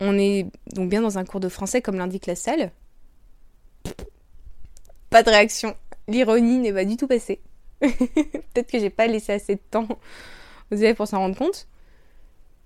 on 0.00 0.18
est 0.18 0.46
donc 0.72 0.88
bien 0.88 1.02
dans 1.02 1.18
un 1.18 1.24
cours 1.24 1.40
de 1.40 1.50
français 1.50 1.82
comme 1.82 1.96
l'indique 1.96 2.26
la 2.26 2.34
salle. 2.34 2.72
Pas 5.10 5.22
de 5.22 5.28
réaction. 5.28 5.76
L'ironie 6.08 6.58
n'est 6.58 6.72
pas 6.72 6.86
du 6.86 6.96
tout 6.96 7.06
passée. 7.06 7.40
Peut-être 8.54 8.70
que 8.70 8.78
j'ai 8.78 8.90
pas 8.90 9.06
laissé 9.06 9.32
assez 9.32 9.54
de 9.56 9.60
temps 9.70 9.88
aux 10.70 10.76
élèves 10.76 10.96
pour 10.96 11.06
s'en 11.08 11.18
rendre 11.18 11.36
compte. 11.36 11.66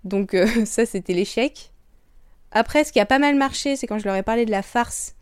Donc 0.04 0.34
euh, 0.34 0.46
ça, 0.64 0.86
c'était 0.86 1.14
l'échec. 1.14 1.72
Après, 2.52 2.84
ce 2.84 2.92
qui 2.92 3.00
a 3.00 3.06
pas 3.06 3.18
mal 3.18 3.34
marché, 3.36 3.76
c'est 3.76 3.86
quand 3.86 3.98
je 3.98 4.04
leur 4.04 4.14
ai 4.16 4.22
parlé 4.22 4.46
de 4.46 4.50
la 4.50 4.62
farce. 4.62 5.16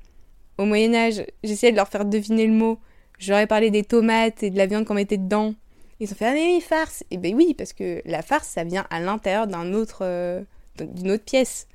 Au 0.58 0.64
Moyen 0.64 0.94
Âge, 0.94 1.24
j'essayais 1.44 1.72
de 1.72 1.76
leur 1.76 1.88
faire 1.88 2.04
deviner 2.04 2.46
le 2.46 2.52
mot. 2.52 2.78
Je 3.18 3.30
leur 3.30 3.40
ai 3.40 3.46
parlé 3.46 3.70
des 3.70 3.84
tomates 3.84 4.42
et 4.42 4.50
de 4.50 4.58
la 4.58 4.66
viande 4.66 4.84
qu'on 4.84 4.94
mettait 4.94 5.16
dedans. 5.16 5.54
Ils 6.00 6.10
ont 6.12 6.14
fait 6.16 6.26
ah 6.26 6.32
mais 6.32 6.54
oui 6.56 6.60
farce. 6.60 7.04
Et 7.10 7.16
ben 7.16 7.34
oui 7.34 7.54
parce 7.54 7.72
que 7.72 8.02
la 8.04 8.22
farce 8.22 8.48
ça 8.48 8.64
vient 8.64 8.86
à 8.90 9.00
l'intérieur 9.00 9.46
d'un 9.46 9.72
autre 9.72 10.00
euh, 10.02 10.42
d'une 10.78 11.12
autre 11.12 11.24
pièce. 11.24 11.68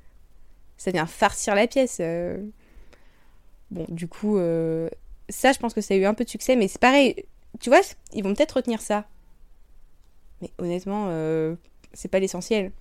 Ça 0.77 0.91
vient 0.91 1.05
farcir 1.07 1.55
la 1.55 1.67
pièce. 1.67 1.97
euh. 2.01 2.37
Bon 3.71 3.85
du 3.89 4.07
coup 4.07 4.37
ça 5.29 5.51
je 5.51 5.59
pense 5.59 5.73
que 5.73 5.81
ça 5.81 5.93
a 5.93 5.97
eu 5.97 6.05
un 6.05 6.13
peu 6.13 6.23
de 6.23 6.29
succès 6.29 6.55
mais 6.55 6.67
c'est 6.67 6.79
pareil. 6.81 7.25
Tu 7.59 7.69
vois 7.69 7.81
ils 8.13 8.23
vont 8.23 8.33
peut-être 8.33 8.53
retenir 8.53 8.81
ça. 8.81 9.05
Mais 10.41 10.51
honnêtement 10.59 11.07
euh, 11.09 11.55
c'est 11.93 12.09
pas 12.09 12.19
l'essentiel. 12.19 12.71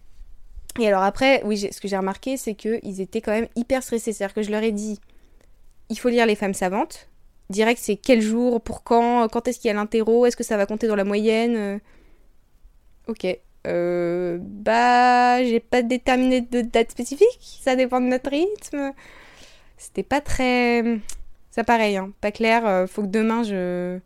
Et 0.78 0.87
alors 0.87 1.02
après, 1.02 1.42
oui, 1.45 1.56
ce 1.59 1.80
que 1.80 1.88
j'ai 1.88 1.97
remarqué, 1.97 2.37
c'est 2.37 2.54
qu'ils 2.54 3.00
étaient 3.00 3.21
quand 3.21 3.33
même 3.33 3.49
hyper 3.56 3.83
stressés. 3.83 4.12
C'est-à-dire 4.12 4.35
que 4.35 4.42
je 4.42 4.50
leur 4.50 4.62
ai 4.62 4.73
dit, 4.73 5.00
il 5.88 5.99
faut 5.99 6.09
lire 6.09 6.26
Les 6.26 6.35
femmes 6.35 6.54
savantes. 6.54 7.09
Direct, 7.49 7.80
c'est 7.80 7.97
quel 7.97 8.21
jour, 8.21 8.61
pour 8.61 8.83
quand, 8.83 9.28
quand 9.28 9.47
est-ce 9.47 9.61
qu'il 9.61 9.68
y 9.68 9.71
a 9.71 9.75
l'interro, 9.75 10.26
est-ce 10.26 10.37
que 10.37 10.45
ça 10.45 10.56
va 10.56 10.66
compter 10.66 10.88
dans 10.88 10.97
la 10.97 11.04
moyenne? 11.04 11.56
Euh. 11.56 11.78
Ok. 13.06 13.26
Euh, 13.66 14.38
bah, 14.40 15.42
j'ai 15.45 15.61
pas 15.61 15.83
déterminé 15.83 16.40
de 16.40 16.61
date 16.61 16.90
spécifique, 16.90 17.61
ça 17.62 17.76
dépend 17.76 18.00
de 18.00 18.06
notre 18.06 18.30
rythme. 18.30 18.92
C'était 19.76 20.02
pas 20.02 20.21
très. 20.21 21.00
Ça 21.50 21.64
pareil, 21.64 21.97
hein, 21.97 22.12
pas 22.21 22.33
clair. 22.33 22.87
faut 22.88 23.02
que 23.02 23.09
demain 23.09 23.42
je. 23.45 23.99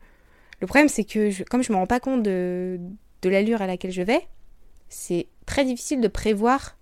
Le 0.60 0.66
problème, 0.66 0.88
c'est 0.88 1.04
que 1.04 1.42
comme 1.44 1.62
je 1.62 1.72
me 1.72 1.76
rends 1.78 1.86
pas 1.86 2.00
compte 2.00 2.22
de, 2.22 2.78
de 3.22 3.28
l'allure 3.28 3.62
à 3.62 3.66
laquelle 3.66 3.92
je 3.92 4.02
vais, 4.02 4.26
c'est 4.88 5.26
très 5.46 5.64
difficile 5.64 6.00
de 6.00 6.08
prévoir 6.08 6.76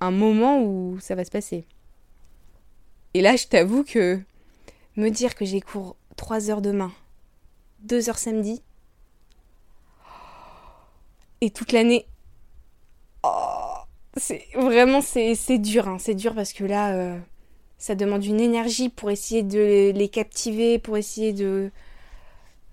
un 0.00 0.10
moment 0.10 0.62
où 0.62 0.98
ça 1.00 1.14
va 1.14 1.24
se 1.24 1.30
passer. 1.30 1.66
Et 3.14 3.20
là, 3.20 3.36
je 3.36 3.46
t'avoue 3.46 3.84
que 3.84 4.20
me 4.96 5.08
dire 5.10 5.34
que 5.34 5.44
j'ai 5.44 5.60
cours 5.60 5.96
3 6.16 6.50
heures 6.50 6.62
demain, 6.62 6.92
2 7.80 8.08
heures 8.08 8.18
samedi, 8.18 8.62
et 11.40 11.50
toute 11.50 11.72
l'année, 11.72 12.06
oh, 13.22 13.74
c'est 14.16 14.46
vraiment 14.54 15.00
c'est 15.00 15.34
c'est 15.34 15.58
dur, 15.58 15.88
hein, 15.88 15.98
c'est 15.98 16.14
dur 16.14 16.34
parce 16.34 16.52
que 16.52 16.64
là, 16.64 16.94
euh, 16.94 17.18
ça 17.78 17.94
demande 17.94 18.24
une 18.24 18.40
énergie 18.40 18.88
pour 18.88 19.10
essayer 19.10 19.42
de 19.42 19.92
les 19.94 20.08
captiver, 20.08 20.78
pour 20.78 20.96
essayer 20.96 21.32
de 21.32 21.70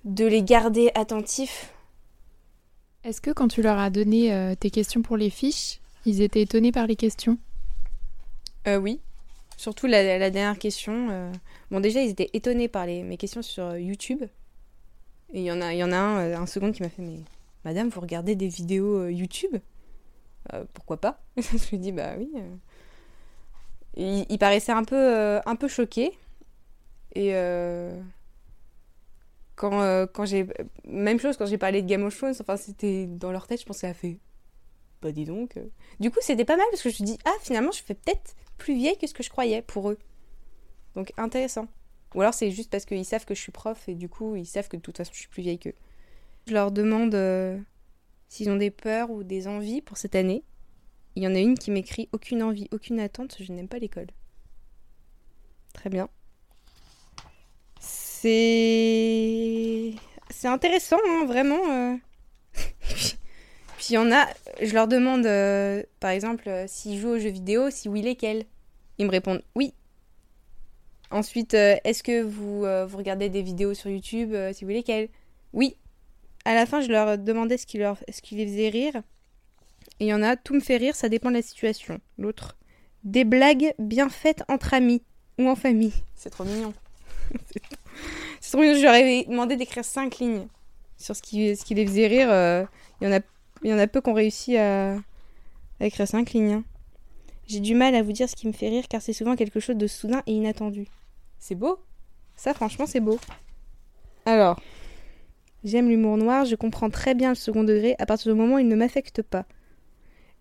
de 0.05 0.25
les 0.25 0.43
garder 0.43 0.91
attentifs. 0.95 1.73
Est-ce 3.03 3.21
que 3.21 3.31
quand 3.31 3.47
tu 3.47 3.61
leur 3.61 3.77
as 3.79 3.89
donné 3.89 4.33
euh, 4.33 4.55
tes 4.55 4.69
questions 4.69 5.01
pour 5.01 5.17
les 5.17 5.29
fiches, 5.29 5.79
ils 6.05 6.21
étaient 6.21 6.41
étonnés 6.41 6.71
par 6.71 6.87
les 6.87 6.95
questions? 6.95 7.37
Euh, 8.67 8.77
oui. 8.77 8.99
Surtout 9.57 9.87
la, 9.87 10.17
la 10.17 10.29
dernière 10.31 10.57
question. 10.59 11.09
euh, 11.11 11.31
Bon, 11.69 11.79
déjà, 11.79 12.01
ils 12.01 12.09
étaient 12.09 12.29
étonnés 12.33 12.67
par 12.67 12.85
les, 12.85 13.03
mes 13.03 13.17
questions 13.17 13.41
sur 13.41 13.63
euh, 13.63 13.79
YouTube. 13.79 14.23
Et 15.33 15.39
il 15.39 15.43
y 15.43 15.51
en 15.51 15.61
a, 15.61 15.73
il 15.73 15.77
y 15.77 15.83
en 15.83 15.91
a 15.91 15.97
un, 15.97 16.41
un 16.41 16.45
second 16.45 16.71
qui 16.71 16.81
m'a 16.83 16.89
fait 16.89 17.01
Mais 17.01 17.19
madame, 17.63 17.89
vous 17.89 18.01
regardez 18.01 18.35
des 18.35 18.47
vidéos 18.47 18.97
euh, 19.03 19.11
YouTube? 19.11 19.55
Euh, 20.53 20.63
Pourquoi 20.73 20.97
pas 20.97 21.21
Je 21.37 21.69
lui 21.69 21.75
ai 21.77 21.79
dit 21.79 21.91
Bah 21.91 22.13
oui. 22.17 22.29
euh. 22.35 22.55
Il, 23.95 24.25
il 24.29 24.37
paraissait 24.37 24.71
un 24.71 24.83
peu, 24.83 24.95
euh, 24.95 25.39
un 25.45 25.55
peu 25.55 25.67
choqué. 25.67 26.11
Et 27.15 27.31
euh, 27.35 27.99
quand, 29.61 29.83
euh, 29.83 30.07
quand 30.11 30.25
j'ai. 30.25 30.47
Même 30.85 31.19
chose 31.19 31.37
quand 31.37 31.45
j'ai 31.45 31.59
parlé 31.59 31.83
de 31.83 31.87
Game 31.87 32.03
of 32.03 32.17
Thrones, 32.17 32.33
enfin, 32.39 32.57
c'était 32.57 33.05
dans 33.05 33.31
leur 33.31 33.45
tête, 33.45 33.63
je 33.65 33.73
ça 33.73 33.89
a 33.89 33.93
fait. 33.93 34.17
Bah 35.03 35.11
dis 35.11 35.25
donc. 35.25 35.55
euh. 35.57 35.67
Du 35.99 36.09
coup, 36.09 36.17
c'était 36.21 36.45
pas 36.45 36.57
mal 36.57 36.65
parce 36.71 36.81
que 36.81 36.89
je 36.89 36.93
me 36.93 36.95
suis 36.95 37.03
dit 37.03 37.19
Ah, 37.25 37.33
finalement, 37.41 37.71
je 37.71 37.83
fais 37.83 37.93
peut-être 37.93 38.33
plus 38.57 38.73
vieille 38.73 38.97
que 38.97 39.05
ce 39.05 39.13
que 39.13 39.21
je 39.21 39.29
croyais 39.29 39.61
pour 39.61 39.91
eux. 39.91 39.99
Donc 40.95 41.13
intéressant. 41.15 41.67
Ou 42.15 42.21
alors 42.21 42.33
c'est 42.33 42.49
juste 42.49 42.71
parce 42.71 42.85
qu'ils 42.85 43.05
savent 43.05 43.23
que 43.25 43.35
je 43.35 43.39
suis 43.39 43.51
prof 43.51 43.87
et 43.87 43.95
du 43.95 44.09
coup 44.09 44.35
ils 44.35 44.45
savent 44.45 44.67
que 44.67 44.75
de 44.75 44.81
toute 44.81 44.97
façon 44.97 45.11
je 45.13 45.19
suis 45.19 45.29
plus 45.29 45.43
vieille 45.43 45.59
qu'eux. 45.59 45.75
Je 46.47 46.53
leur 46.53 46.71
demande 46.71 47.13
euh, 47.15 47.57
s'ils 48.29 48.49
ont 48.49 48.57
des 48.57 48.71
peurs 48.71 49.11
ou 49.11 49.23
des 49.23 49.47
envies 49.47 49.81
pour 49.81 49.97
cette 49.97 50.15
année. 50.15 50.43
Il 51.15 51.23
y 51.23 51.27
en 51.27 51.35
a 51.35 51.39
une 51.39 51.57
qui 51.57 51.71
m'écrit 51.71 52.09
aucune 52.11 52.43
envie, 52.43 52.67
aucune 52.71 52.99
attente, 52.99 53.37
je 53.39 53.53
n'aime 53.53 53.67
pas 53.67 53.79
l'école. 53.79 54.07
Très 55.73 55.89
bien. 55.89 56.09
C'est 58.21 59.93
c'est 60.29 60.47
intéressant 60.47 60.99
hein, 61.09 61.25
vraiment. 61.25 61.59
euh. 61.71 61.95
Puis 63.77 63.87
il 63.89 63.93
y 63.93 63.97
en 63.97 64.11
a, 64.11 64.27
je 64.61 64.75
leur 64.75 64.87
demande 64.87 65.25
euh, 65.25 65.81
par 65.99 66.11
exemple 66.11 66.47
euh, 66.47 66.65
s'ils 66.67 66.99
jouent 66.99 67.15
aux 67.15 67.19
jeux 67.19 67.29
vidéo, 67.31 67.71
si 67.71 67.89
oui 67.89 68.03
lesquels? 68.03 68.45
Ils 68.99 69.07
me 69.07 69.11
répondent 69.11 69.41
oui. 69.55 69.73
Ensuite, 71.09 71.55
euh, 71.55 71.77
est-ce 71.83 72.03
que 72.03 72.21
vous, 72.21 72.61
vous 72.61 72.97
regardez 72.97 73.29
des 73.29 73.41
vidéos 73.41 73.73
sur 73.73 73.89
YouTube 73.89 74.35
Si 74.53 74.65
oui, 74.65 74.75
lesquelles 74.75 75.09
Oui. 75.53 75.75
À 76.45 76.53
la 76.53 76.67
fin, 76.67 76.81
je 76.81 76.89
leur 76.89 77.17
demandais 77.17 77.57
ce 77.57 77.65
qui, 77.65 77.79
leur, 77.79 77.97
ce 78.11 78.21
qui 78.21 78.35
les 78.35 78.45
faisait 78.45 78.69
rire. 78.69 79.01
Et 79.99 80.05
il 80.05 80.07
y 80.07 80.13
en 80.13 80.21
a, 80.21 80.35
tout 80.35 80.53
me 80.53 80.59
fait 80.59 80.77
rire, 80.77 80.95
ça 80.95 81.09
dépend 81.09 81.29
de 81.29 81.35
la 81.35 81.41
situation. 81.41 81.99
L'autre, 82.19 82.55
des 83.03 83.25
blagues 83.25 83.73
bien 83.79 84.09
faites 84.09 84.43
entre 84.47 84.73
amis 84.75 85.01
ou 85.39 85.49
en 85.49 85.55
famille. 85.55 85.93
C'est 86.15 86.29
trop 86.29 86.43
mignon. 86.45 86.73
Ai 88.57 89.25
demandé 89.25 89.55
d'écrire 89.55 89.85
cinq 89.85 90.19
lignes 90.19 90.47
sur 90.97 91.15
ce 91.15 91.21
qui, 91.21 91.55
ce 91.55 91.63
qui 91.63 91.73
les 91.75 91.85
faisait 91.85 92.07
rire. 92.07 92.29
euh, 92.31 92.65
Il 92.99 93.05
y 93.05 93.07
en 93.07 93.15
a, 93.15 93.19
il 93.63 93.69
y 93.69 93.73
en 93.73 93.79
a 93.79 93.87
peu 93.87 94.01
qui 94.01 94.09
ont 94.09 94.13
réussi 94.13 94.57
à, 94.57 94.93
à 95.79 95.85
écrire 95.85 96.07
cinq 96.07 96.31
lignes. 96.31 96.53
hein. 96.53 96.63
J'ai 97.47 97.59
du 97.59 97.75
mal 97.75 97.95
à 97.95 98.01
vous 98.03 98.11
dire 98.11 98.29
ce 98.29 98.35
qui 98.35 98.47
me 98.47 98.53
fait 98.53 98.69
rire 98.69 98.87
car 98.87 99.01
c'est 99.01 99.13
souvent 99.13 99.35
quelque 99.35 99.59
chose 99.59 99.75
de 99.75 99.87
soudain 99.87 100.21
et 100.27 100.31
inattendu. 100.31 100.87
C'est 101.39 101.55
beau? 101.55 101.79
Ça, 102.35 102.53
franchement, 102.53 102.85
c'est 102.85 102.99
beau. 102.99 103.19
Alors, 104.25 104.59
j'aime 105.63 105.89
l'humour 105.89 106.17
noir, 106.17 106.45
je 106.45 106.55
comprends 106.55 106.89
très 106.89 107.13
bien 107.15 107.29
le 107.29 107.35
second 107.35 107.63
degré 107.63 107.95
à 107.99 108.05
partir 108.05 108.33
du 108.33 108.39
moment 108.39 108.55
où 108.55 108.59
il 108.59 108.67
ne 108.67 108.75
m'affecte 108.75 109.21
pas. 109.21 109.45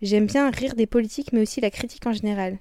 J'aime 0.03 0.27
bien 0.27 0.51
rire 0.51 0.75
des 0.75 0.87
politiques, 0.87 1.33
mais 1.33 1.41
aussi 1.43 1.61
la 1.61 1.71
critique 1.71 2.07
en 2.07 2.13
général. 2.13 2.59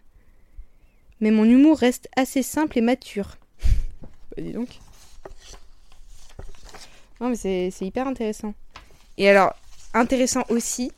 Mais 1.22 1.32
mon 1.32 1.44
humour 1.44 1.78
reste 1.78 2.10
assez 2.16 2.44
simple 2.44 2.78
et 2.78 2.82
mature. 2.82 3.38
bah, 4.36 4.42
dis 4.42 4.52
donc. 4.52 4.80
Non, 7.20 7.30
mais 7.30 7.36
c'est 7.36 7.72
hyper 7.82 8.08
intéressant. 8.08 8.54
Et 9.18 9.30
alors, 9.30 9.54
intéressant 9.94 10.44
aussi, 10.50 10.92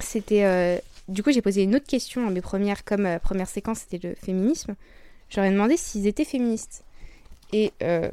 c'était. 0.00 0.44
euh, 0.44 0.78
du 1.08 1.22
coup, 1.22 1.32
j'ai 1.32 1.42
posé 1.42 1.62
une 1.62 1.74
autre 1.76 1.86
question 1.86 2.26
à 2.26 2.30
mes 2.30 2.40
premières, 2.40 2.84
comme 2.84 3.04
euh, 3.06 3.18
première 3.18 3.48
séquence, 3.48 3.80
c'était 3.80 4.08
le 4.08 4.14
féminisme. 4.14 4.74
J'aurais 5.28 5.50
demandé 5.50 5.76
s'ils 5.76 6.06
étaient 6.06 6.24
féministes. 6.24 6.84
Et 7.52 7.72
euh, 7.82 8.08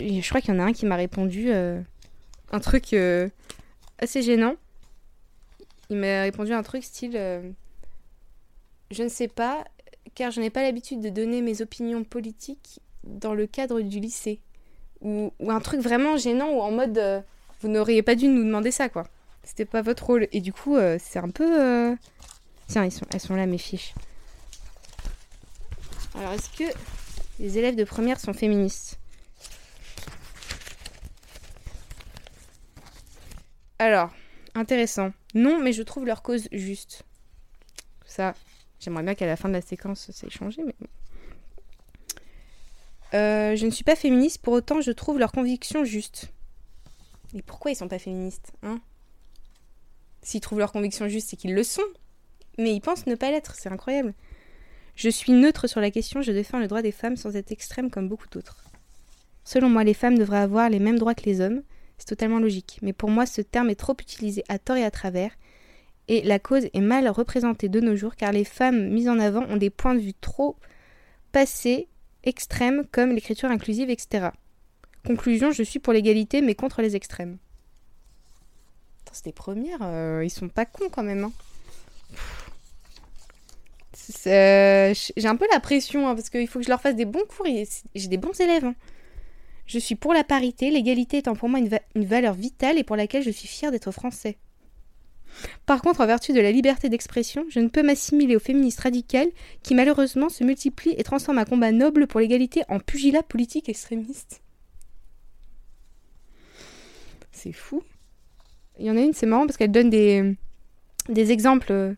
je 0.00 0.26
crois 0.28 0.40
qu'il 0.40 0.54
y 0.54 0.56
en 0.56 0.60
a 0.60 0.64
un 0.64 0.72
qui 0.72 0.86
m'a 0.86 0.96
répondu 0.96 1.52
un 1.52 2.60
truc 2.60 2.94
assez 3.98 4.22
gênant. 4.22 4.54
Il 5.90 5.96
m'a 5.96 6.22
répondu 6.22 6.52
un 6.52 6.62
truc 6.62 6.84
style 6.84 7.12
Je 8.90 9.02
ne 9.02 9.08
sais 9.08 9.28
pas, 9.28 9.64
car 10.14 10.30
je 10.30 10.40
n'ai 10.40 10.50
pas 10.50 10.62
l'habitude 10.62 11.00
de 11.00 11.08
donner 11.08 11.42
mes 11.42 11.60
opinions 11.62 12.04
politiques 12.04 12.80
dans 13.04 13.34
le 13.34 13.46
cadre 13.46 13.80
du 13.80 14.00
lycée. 14.00 14.40
Ou, 15.02 15.32
un 15.48 15.60
truc 15.60 15.80
vraiment 15.80 16.16
gênant, 16.16 16.50
ou 16.50 16.60
en 16.60 16.70
mode 16.70 16.98
euh, 16.98 17.20
Vous 17.60 17.68
n'auriez 17.68 18.02
pas 18.02 18.14
dû 18.14 18.26
nous 18.28 18.44
demander 18.44 18.70
ça, 18.70 18.88
quoi. 18.88 19.04
C'était 19.44 19.64
pas 19.64 19.82
votre 19.82 20.04
rôle. 20.04 20.28
Et 20.32 20.40
du 20.40 20.52
coup, 20.52 20.76
euh, 20.76 20.98
c'est 21.00 21.18
un 21.18 21.30
peu. 21.30 21.60
euh, 21.60 21.94
Tiens, 22.66 22.88
sont, 22.90 23.06
elles 23.12 23.20
sont 23.20 23.34
là, 23.34 23.46
mes 23.46 23.58
fiches. 23.58 23.94
Alors, 26.14 26.32
est-ce 26.32 26.50
que 26.50 26.76
les 27.38 27.56
élèves 27.58 27.76
de 27.76 27.84
première 27.84 28.20
sont 28.20 28.32
féministes? 28.32 28.98
Alors, 33.78 34.10
intéressant. 34.54 35.12
Non, 35.34 35.60
mais 35.60 35.72
je 35.72 35.82
trouve 35.82 36.04
leur 36.04 36.22
cause 36.22 36.48
juste. 36.52 37.04
Ça, 38.04 38.34
j'aimerais 38.80 39.04
bien 39.04 39.14
qu'à 39.14 39.26
la 39.26 39.36
fin 39.36 39.48
de 39.48 39.54
la 39.54 39.60
séquence, 39.62 40.10
ça 40.10 40.26
ait 40.26 40.30
changé, 40.30 40.62
mais. 40.66 40.74
Euh, 43.14 43.56
je 43.56 43.64
ne 43.64 43.70
suis 43.70 43.84
pas 43.84 43.96
féministe, 43.96 44.38
pour 44.42 44.52
autant, 44.52 44.80
je 44.80 44.90
trouve 44.90 45.18
leurs 45.18 45.32
convictions 45.32 45.84
justes. 45.84 46.32
Et 47.34 47.42
pourquoi 47.42 47.70
ils 47.70 47.76
sont 47.76 47.88
pas 47.88 47.98
féministes, 47.98 48.52
hein? 48.62 48.80
S'ils 50.22 50.40
trouvent 50.40 50.58
leurs 50.58 50.72
convictions 50.72 51.08
justes, 51.08 51.30
c'est 51.30 51.36
qu'ils 51.36 51.54
le 51.54 51.62
sont. 51.62 51.82
Mais 52.58 52.74
ils 52.74 52.80
pensent 52.80 53.06
ne 53.06 53.14
pas 53.14 53.30
l'être, 53.30 53.54
c'est 53.54 53.68
incroyable. 53.68 54.14
Je 54.94 55.08
suis 55.08 55.32
neutre 55.32 55.68
sur 55.68 55.80
la 55.80 55.90
question, 55.90 56.22
je 56.22 56.32
défends 56.32 56.58
le 56.58 56.66
droit 56.66 56.82
des 56.82 56.92
femmes 56.92 57.16
sans 57.16 57.36
être 57.36 57.52
extrême 57.52 57.90
comme 57.90 58.08
beaucoup 58.08 58.28
d'autres. 58.28 58.64
Selon 59.44 59.70
moi, 59.70 59.84
les 59.84 59.94
femmes 59.94 60.18
devraient 60.18 60.38
avoir 60.38 60.68
les 60.68 60.80
mêmes 60.80 60.98
droits 60.98 61.14
que 61.14 61.24
les 61.24 61.40
hommes. 61.40 61.62
C'est 61.96 62.08
totalement 62.08 62.40
logique. 62.40 62.78
Mais 62.82 62.92
pour 62.92 63.08
moi, 63.08 63.24
ce 63.24 63.40
terme 63.40 63.70
est 63.70 63.76
trop 63.76 63.94
utilisé 63.98 64.44
à 64.48 64.58
tort 64.58 64.76
et 64.76 64.84
à 64.84 64.90
travers. 64.90 65.30
Et 66.08 66.22
la 66.22 66.38
cause 66.38 66.68
est 66.72 66.80
mal 66.80 67.08
représentée 67.08 67.68
de 67.68 67.80
nos 67.80 67.94
jours 67.94 68.16
car 68.16 68.32
les 68.32 68.44
femmes 68.44 68.88
mises 68.88 69.08
en 69.08 69.18
avant 69.18 69.44
ont 69.44 69.56
des 69.56 69.70
points 69.70 69.94
de 69.94 70.00
vue 70.00 70.14
trop 70.14 70.56
passés, 71.32 71.88
extrêmes, 72.24 72.84
comme 72.90 73.10
l'écriture 73.10 73.50
inclusive, 73.50 73.90
etc. 73.90 74.28
Conclusion, 75.06 75.52
je 75.52 75.62
suis 75.62 75.78
pour 75.78 75.92
l'égalité 75.92 76.40
mais 76.40 76.54
contre 76.54 76.82
les 76.82 76.96
extrêmes. 76.96 77.38
C'était 79.12 79.32
premières, 79.32 79.80
euh, 79.82 80.22
ils 80.24 80.30
sont 80.30 80.48
pas 80.48 80.66
cons 80.66 80.90
quand 80.90 81.02
même. 81.02 81.24
Hein. 81.24 81.32
J'ai 84.24 85.26
un 85.26 85.36
peu 85.36 85.46
la 85.52 85.60
pression 85.60 86.08
hein, 86.08 86.14
parce 86.14 86.30
qu'il 86.30 86.46
faut 86.46 86.58
que 86.58 86.64
je 86.64 86.70
leur 86.70 86.80
fasse 86.80 86.94
des 86.94 87.04
bons 87.04 87.24
cours 87.28 87.46
j'ai 87.94 88.08
des 88.08 88.16
bons 88.16 88.38
élèves. 88.40 88.64
Hein. 88.64 88.74
Je 89.66 89.78
suis 89.78 89.96
pour 89.96 90.14
la 90.14 90.24
parité, 90.24 90.70
l'égalité 90.70 91.18
étant 91.18 91.34
pour 91.34 91.48
moi 91.48 91.58
une, 91.58 91.78
une, 91.94 92.06
valeur 92.06 92.34
vitale 92.34 92.78
et 92.78 92.84
pour 92.84 92.96
laquelle 92.96 93.22
je 93.22 93.30
suis 93.30 93.48
fière 93.48 93.70
d'être 93.70 93.90
français. 93.90 94.38
Par 95.66 95.82
contre, 95.82 96.00
en 96.00 96.06
vertu 96.06 96.32
de 96.32 96.40
la 96.40 96.52
liberté 96.52 96.88
d'expression, 96.88 97.44
je 97.48 97.60
ne 97.60 97.68
peux 97.68 97.82
m'assimiler 97.82 98.36
aux 98.36 98.40
féministes 98.40 98.80
radicales 98.80 99.30
qui 99.62 99.74
malheureusement 99.74 100.28
se 100.28 100.44
multiplient 100.44 100.94
et 100.96 101.04
transforment 101.04 101.38
un 101.38 101.44
combat 101.44 101.72
noble 101.72 102.06
pour 102.06 102.20
l'égalité 102.20 102.62
en 102.68 102.80
pugilat 102.80 103.22
politique 103.22 103.68
extrémiste. 103.68 104.42
C'est 107.32 107.52
fou. 107.52 107.82
Il 108.78 108.86
y 108.86 108.90
en 108.90 108.96
a 108.96 109.00
une, 109.00 109.12
c'est 109.12 109.26
marrant 109.26 109.46
parce 109.46 109.56
qu'elle 109.56 109.72
donne 109.72 109.90
des, 109.90 110.36
des 111.08 111.32
exemples. 111.32 111.94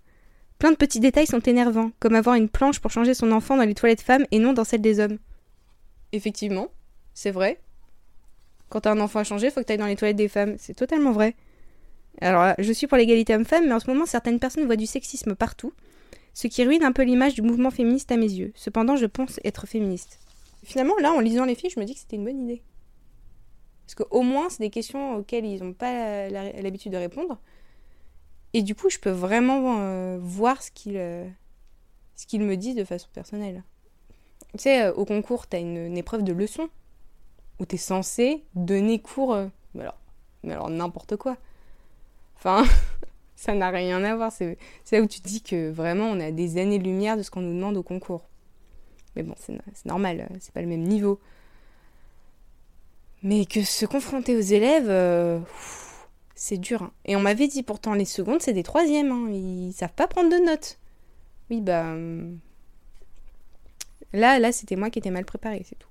Plein 0.58 0.72
de 0.72 0.76
petits 0.76 1.00
détails 1.00 1.26
sont 1.26 1.40
énervants, 1.40 1.92
comme 2.00 2.14
avoir 2.14 2.36
une 2.36 2.48
planche 2.48 2.80
pour 2.80 2.90
changer 2.90 3.14
son 3.14 3.32
enfant 3.32 3.56
dans 3.56 3.64
les 3.64 3.74
toilettes 3.74 4.02
femmes 4.02 4.26
et 4.30 4.38
non 4.38 4.52
dans 4.52 4.64
celles 4.64 4.82
des 4.82 5.00
hommes. 5.00 5.18
Effectivement, 6.12 6.68
c'est 7.14 7.30
vrai. 7.30 7.60
Quand 8.68 8.82
t'as 8.82 8.92
un 8.92 9.00
enfant 9.00 9.20
à 9.20 9.24
changer, 9.24 9.50
faut 9.50 9.60
que 9.60 9.66
t'ailles 9.66 9.78
dans 9.78 9.86
les 9.86 9.96
toilettes 9.96 10.16
des 10.16 10.28
femmes. 10.28 10.56
C'est 10.58 10.74
totalement 10.74 11.12
vrai. 11.12 11.34
Alors, 12.20 12.54
je 12.58 12.72
suis 12.72 12.86
pour 12.86 12.98
l'égalité 12.98 13.34
homme-femme, 13.34 13.66
mais 13.66 13.72
en 13.72 13.80
ce 13.80 13.90
moment, 13.90 14.06
certaines 14.06 14.38
personnes 14.38 14.66
voient 14.66 14.76
du 14.76 14.86
sexisme 14.86 15.34
partout, 15.34 15.72
ce 16.34 16.48
qui 16.48 16.64
ruine 16.64 16.84
un 16.84 16.92
peu 16.92 17.02
l'image 17.02 17.34
du 17.34 17.42
mouvement 17.42 17.70
féministe 17.70 18.12
à 18.12 18.16
mes 18.16 18.30
yeux. 18.30 18.52
Cependant, 18.54 18.96
je 18.96 19.06
pense 19.06 19.40
être 19.44 19.66
féministe. 19.66 20.20
Finalement, 20.62 20.96
là, 21.00 21.12
en 21.12 21.20
lisant 21.20 21.46
les 21.46 21.54
filles, 21.54 21.70
je 21.70 21.80
me 21.80 21.84
dis 21.84 21.94
que 21.94 22.00
c'était 22.00 22.16
une 22.16 22.24
bonne 22.24 22.42
idée. 22.42 22.62
Parce 23.86 23.94
qu'au 23.94 24.22
moins, 24.22 24.50
c'est 24.50 24.62
des 24.62 24.70
questions 24.70 25.16
auxquelles 25.16 25.46
ils 25.46 25.62
n'ont 25.62 25.72
pas 25.72 26.28
l'habitude 26.28 26.92
de 26.92 26.98
répondre. 26.98 27.40
Et 28.52 28.62
du 28.62 28.74
coup, 28.74 28.90
je 28.90 28.98
peux 28.98 29.10
vraiment 29.10 29.78
euh, 29.80 30.18
voir 30.20 30.62
ce 30.62 30.70
qu'ils 30.70 30.96
euh, 30.96 31.26
ce 32.16 32.36
me 32.36 32.56
disent 32.56 32.76
de 32.76 32.84
façon 32.84 33.08
personnelle. 33.12 33.64
Tu 34.52 34.58
sais, 34.58 34.82
euh, 34.82 34.92
au 34.94 35.04
concours, 35.04 35.48
tu 35.48 35.56
as 35.56 35.60
une, 35.60 35.96
épreuve 35.96 36.22
de 36.22 36.32
leçon 36.32 36.68
où 37.58 37.66
tu 37.66 37.76
es 37.76 37.78
censé 37.78 38.44
donner 38.54 39.00
cours. 39.00 39.36
mais 39.74 40.52
alors 40.52 40.70
n'importe 40.70 41.16
quoi. 41.16 41.36
Enfin, 42.40 42.64
ça 43.36 43.54
n'a 43.54 43.70
rien 43.70 44.02
à 44.02 44.16
voir. 44.16 44.32
C'est 44.32 44.56
là 44.92 45.00
où 45.00 45.06
tu 45.06 45.20
te 45.20 45.28
dis 45.28 45.42
que 45.42 45.70
vraiment, 45.70 46.06
on 46.06 46.18
a 46.20 46.30
des 46.30 46.58
années-lumière 46.58 47.16
de 47.16 47.22
ce 47.22 47.30
qu'on 47.30 47.42
nous 47.42 47.54
demande 47.54 47.76
au 47.76 47.82
concours. 47.82 48.22
Mais 49.14 49.22
bon, 49.22 49.34
c'est 49.36 49.58
normal, 49.86 50.28
c'est 50.40 50.54
pas 50.54 50.62
le 50.62 50.68
même 50.68 50.82
niveau. 50.82 51.20
Mais 53.22 53.44
que 53.44 53.62
se 53.62 53.84
confronter 53.84 54.36
aux 54.36 54.40
élèves, 54.40 54.88
euh, 54.88 55.38
c'est 56.34 56.56
dur. 56.56 56.82
Hein. 56.82 56.92
Et 57.04 57.16
on 57.16 57.20
m'avait 57.20 57.48
dit 57.48 57.62
pourtant 57.62 57.92
les 57.92 58.06
secondes, 58.06 58.40
c'est 58.40 58.54
des 58.54 58.62
troisièmes. 58.62 59.12
Hein. 59.12 59.28
Ils 59.30 59.72
savent 59.74 59.92
pas 59.92 60.08
prendre 60.08 60.30
de 60.30 60.42
notes. 60.42 60.78
Oui, 61.50 61.60
bah. 61.60 61.82
Hum. 61.82 62.38
Là, 64.12 64.38
là 64.38 64.50
c'était 64.50 64.76
moi 64.76 64.90
qui 64.90 64.98
étais 64.98 65.10
mal 65.10 65.24
préparée, 65.24 65.62
c'est 65.68 65.78
tout. 65.78 65.88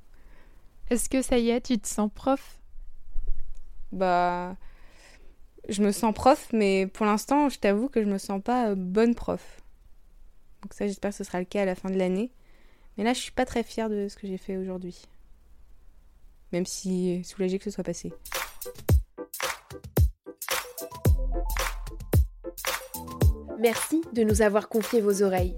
Est-ce 0.89 1.07
que 1.07 1.21
ça 1.21 1.37
y 1.37 1.51
est, 1.51 1.61
tu 1.61 1.77
te 1.77 1.87
sens 1.87 2.09
prof? 2.13 2.57
Bah. 3.91 4.55
Je 5.67 5.83
me 5.83 5.91
sens 5.91 6.13
prof, 6.13 6.49
mais 6.53 6.87
pour 6.87 7.05
l'instant, 7.05 7.49
je 7.49 7.59
t'avoue 7.59 7.89
que 7.89 8.01
je 8.01 8.07
me 8.07 8.17
sens 8.17 8.41
pas 8.41 8.69
euh, 8.69 8.75
bonne 8.75 9.15
prof. 9.15 9.61
Donc, 10.61 10.73
ça, 10.73 10.87
j'espère 10.87 11.11
que 11.11 11.17
ce 11.17 11.23
sera 11.23 11.39
le 11.39 11.45
cas 11.45 11.63
à 11.63 11.65
la 11.65 11.75
fin 11.75 11.89
de 11.89 11.97
l'année. 11.97 12.31
Mais 12.97 13.03
là, 13.03 13.13
je 13.13 13.19
suis 13.19 13.31
pas 13.31 13.45
très 13.45 13.63
fière 13.63 13.89
de 13.89 14.07
ce 14.07 14.15
que 14.15 14.27
j'ai 14.27 14.37
fait 14.37 14.57
aujourd'hui 14.57 15.01
même 16.51 16.65
si 16.65 17.23
soulagé 17.23 17.57
que 17.57 17.65
ce 17.65 17.71
soit 17.71 17.83
passé. 17.83 18.11
Merci 23.59 24.01
de 24.13 24.23
nous 24.23 24.41
avoir 24.41 24.69
confié 24.69 25.01
vos 25.01 25.21
oreilles. 25.21 25.55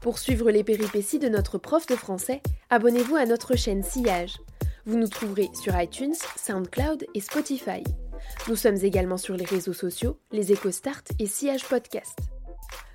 Pour 0.00 0.18
suivre 0.18 0.50
les 0.50 0.64
péripéties 0.64 1.18
de 1.18 1.28
notre 1.28 1.58
prof 1.58 1.86
de 1.86 1.96
français, 1.96 2.40
abonnez-vous 2.70 3.16
à 3.16 3.26
notre 3.26 3.56
chaîne 3.56 3.82
Sillage. 3.82 4.38
Vous 4.84 4.98
nous 4.98 5.08
trouverez 5.08 5.48
sur 5.54 5.78
iTunes, 5.80 6.14
SoundCloud 6.36 7.06
et 7.14 7.20
Spotify. 7.20 7.82
Nous 8.48 8.56
sommes 8.56 8.78
également 8.82 9.18
sur 9.18 9.36
les 9.36 9.44
réseaux 9.44 9.72
sociaux, 9.72 10.18
les 10.32 10.52
EcoStart 10.52 11.02
et 11.18 11.26
Sillage 11.26 11.64
Podcast. 11.64 12.18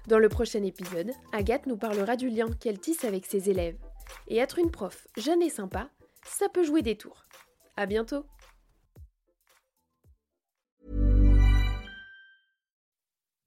Dans 0.07 0.19
le 0.19 0.29
prochain 0.29 0.63
épisode, 0.63 1.11
Agathe 1.33 1.65
nous 1.65 1.77
parlera 1.77 2.15
du 2.15 2.29
lien 2.29 2.47
qu'elle 2.59 2.79
tisse 2.79 3.03
avec 3.03 3.25
ses 3.25 3.49
élèves. 3.49 3.77
Et 4.27 4.37
être 4.37 4.57
une 4.57 4.71
prof 4.71 5.07
jeune 5.17 5.41
et 5.41 5.49
sympa, 5.49 5.89
ça 6.25 6.47
peut 6.49 6.63
jouer 6.63 6.81
des 6.81 6.95
tours. 6.95 7.25
À 7.75 7.85
bientôt. 7.85 8.25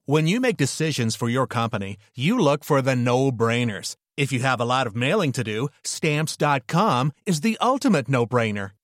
When 0.06 0.26
you 0.26 0.40
make 0.40 0.56
decisions 0.56 1.14
for 1.14 1.28
your 1.28 1.46
company, 1.46 1.96
you 2.16 2.38
look 2.38 2.64
for 2.64 2.82
the 2.82 2.96
no-brainers. 2.96 3.96
If 4.16 4.32
you 4.32 4.40
have 4.40 4.60
a 4.60 4.64
lot 4.64 4.86
of 4.86 4.96
mailing 4.96 5.32
to 5.32 5.44
do, 5.44 5.68
stamps.com 5.84 7.12
is 7.26 7.42
the 7.42 7.56
ultimate 7.60 8.08
no-brainer. 8.08 8.72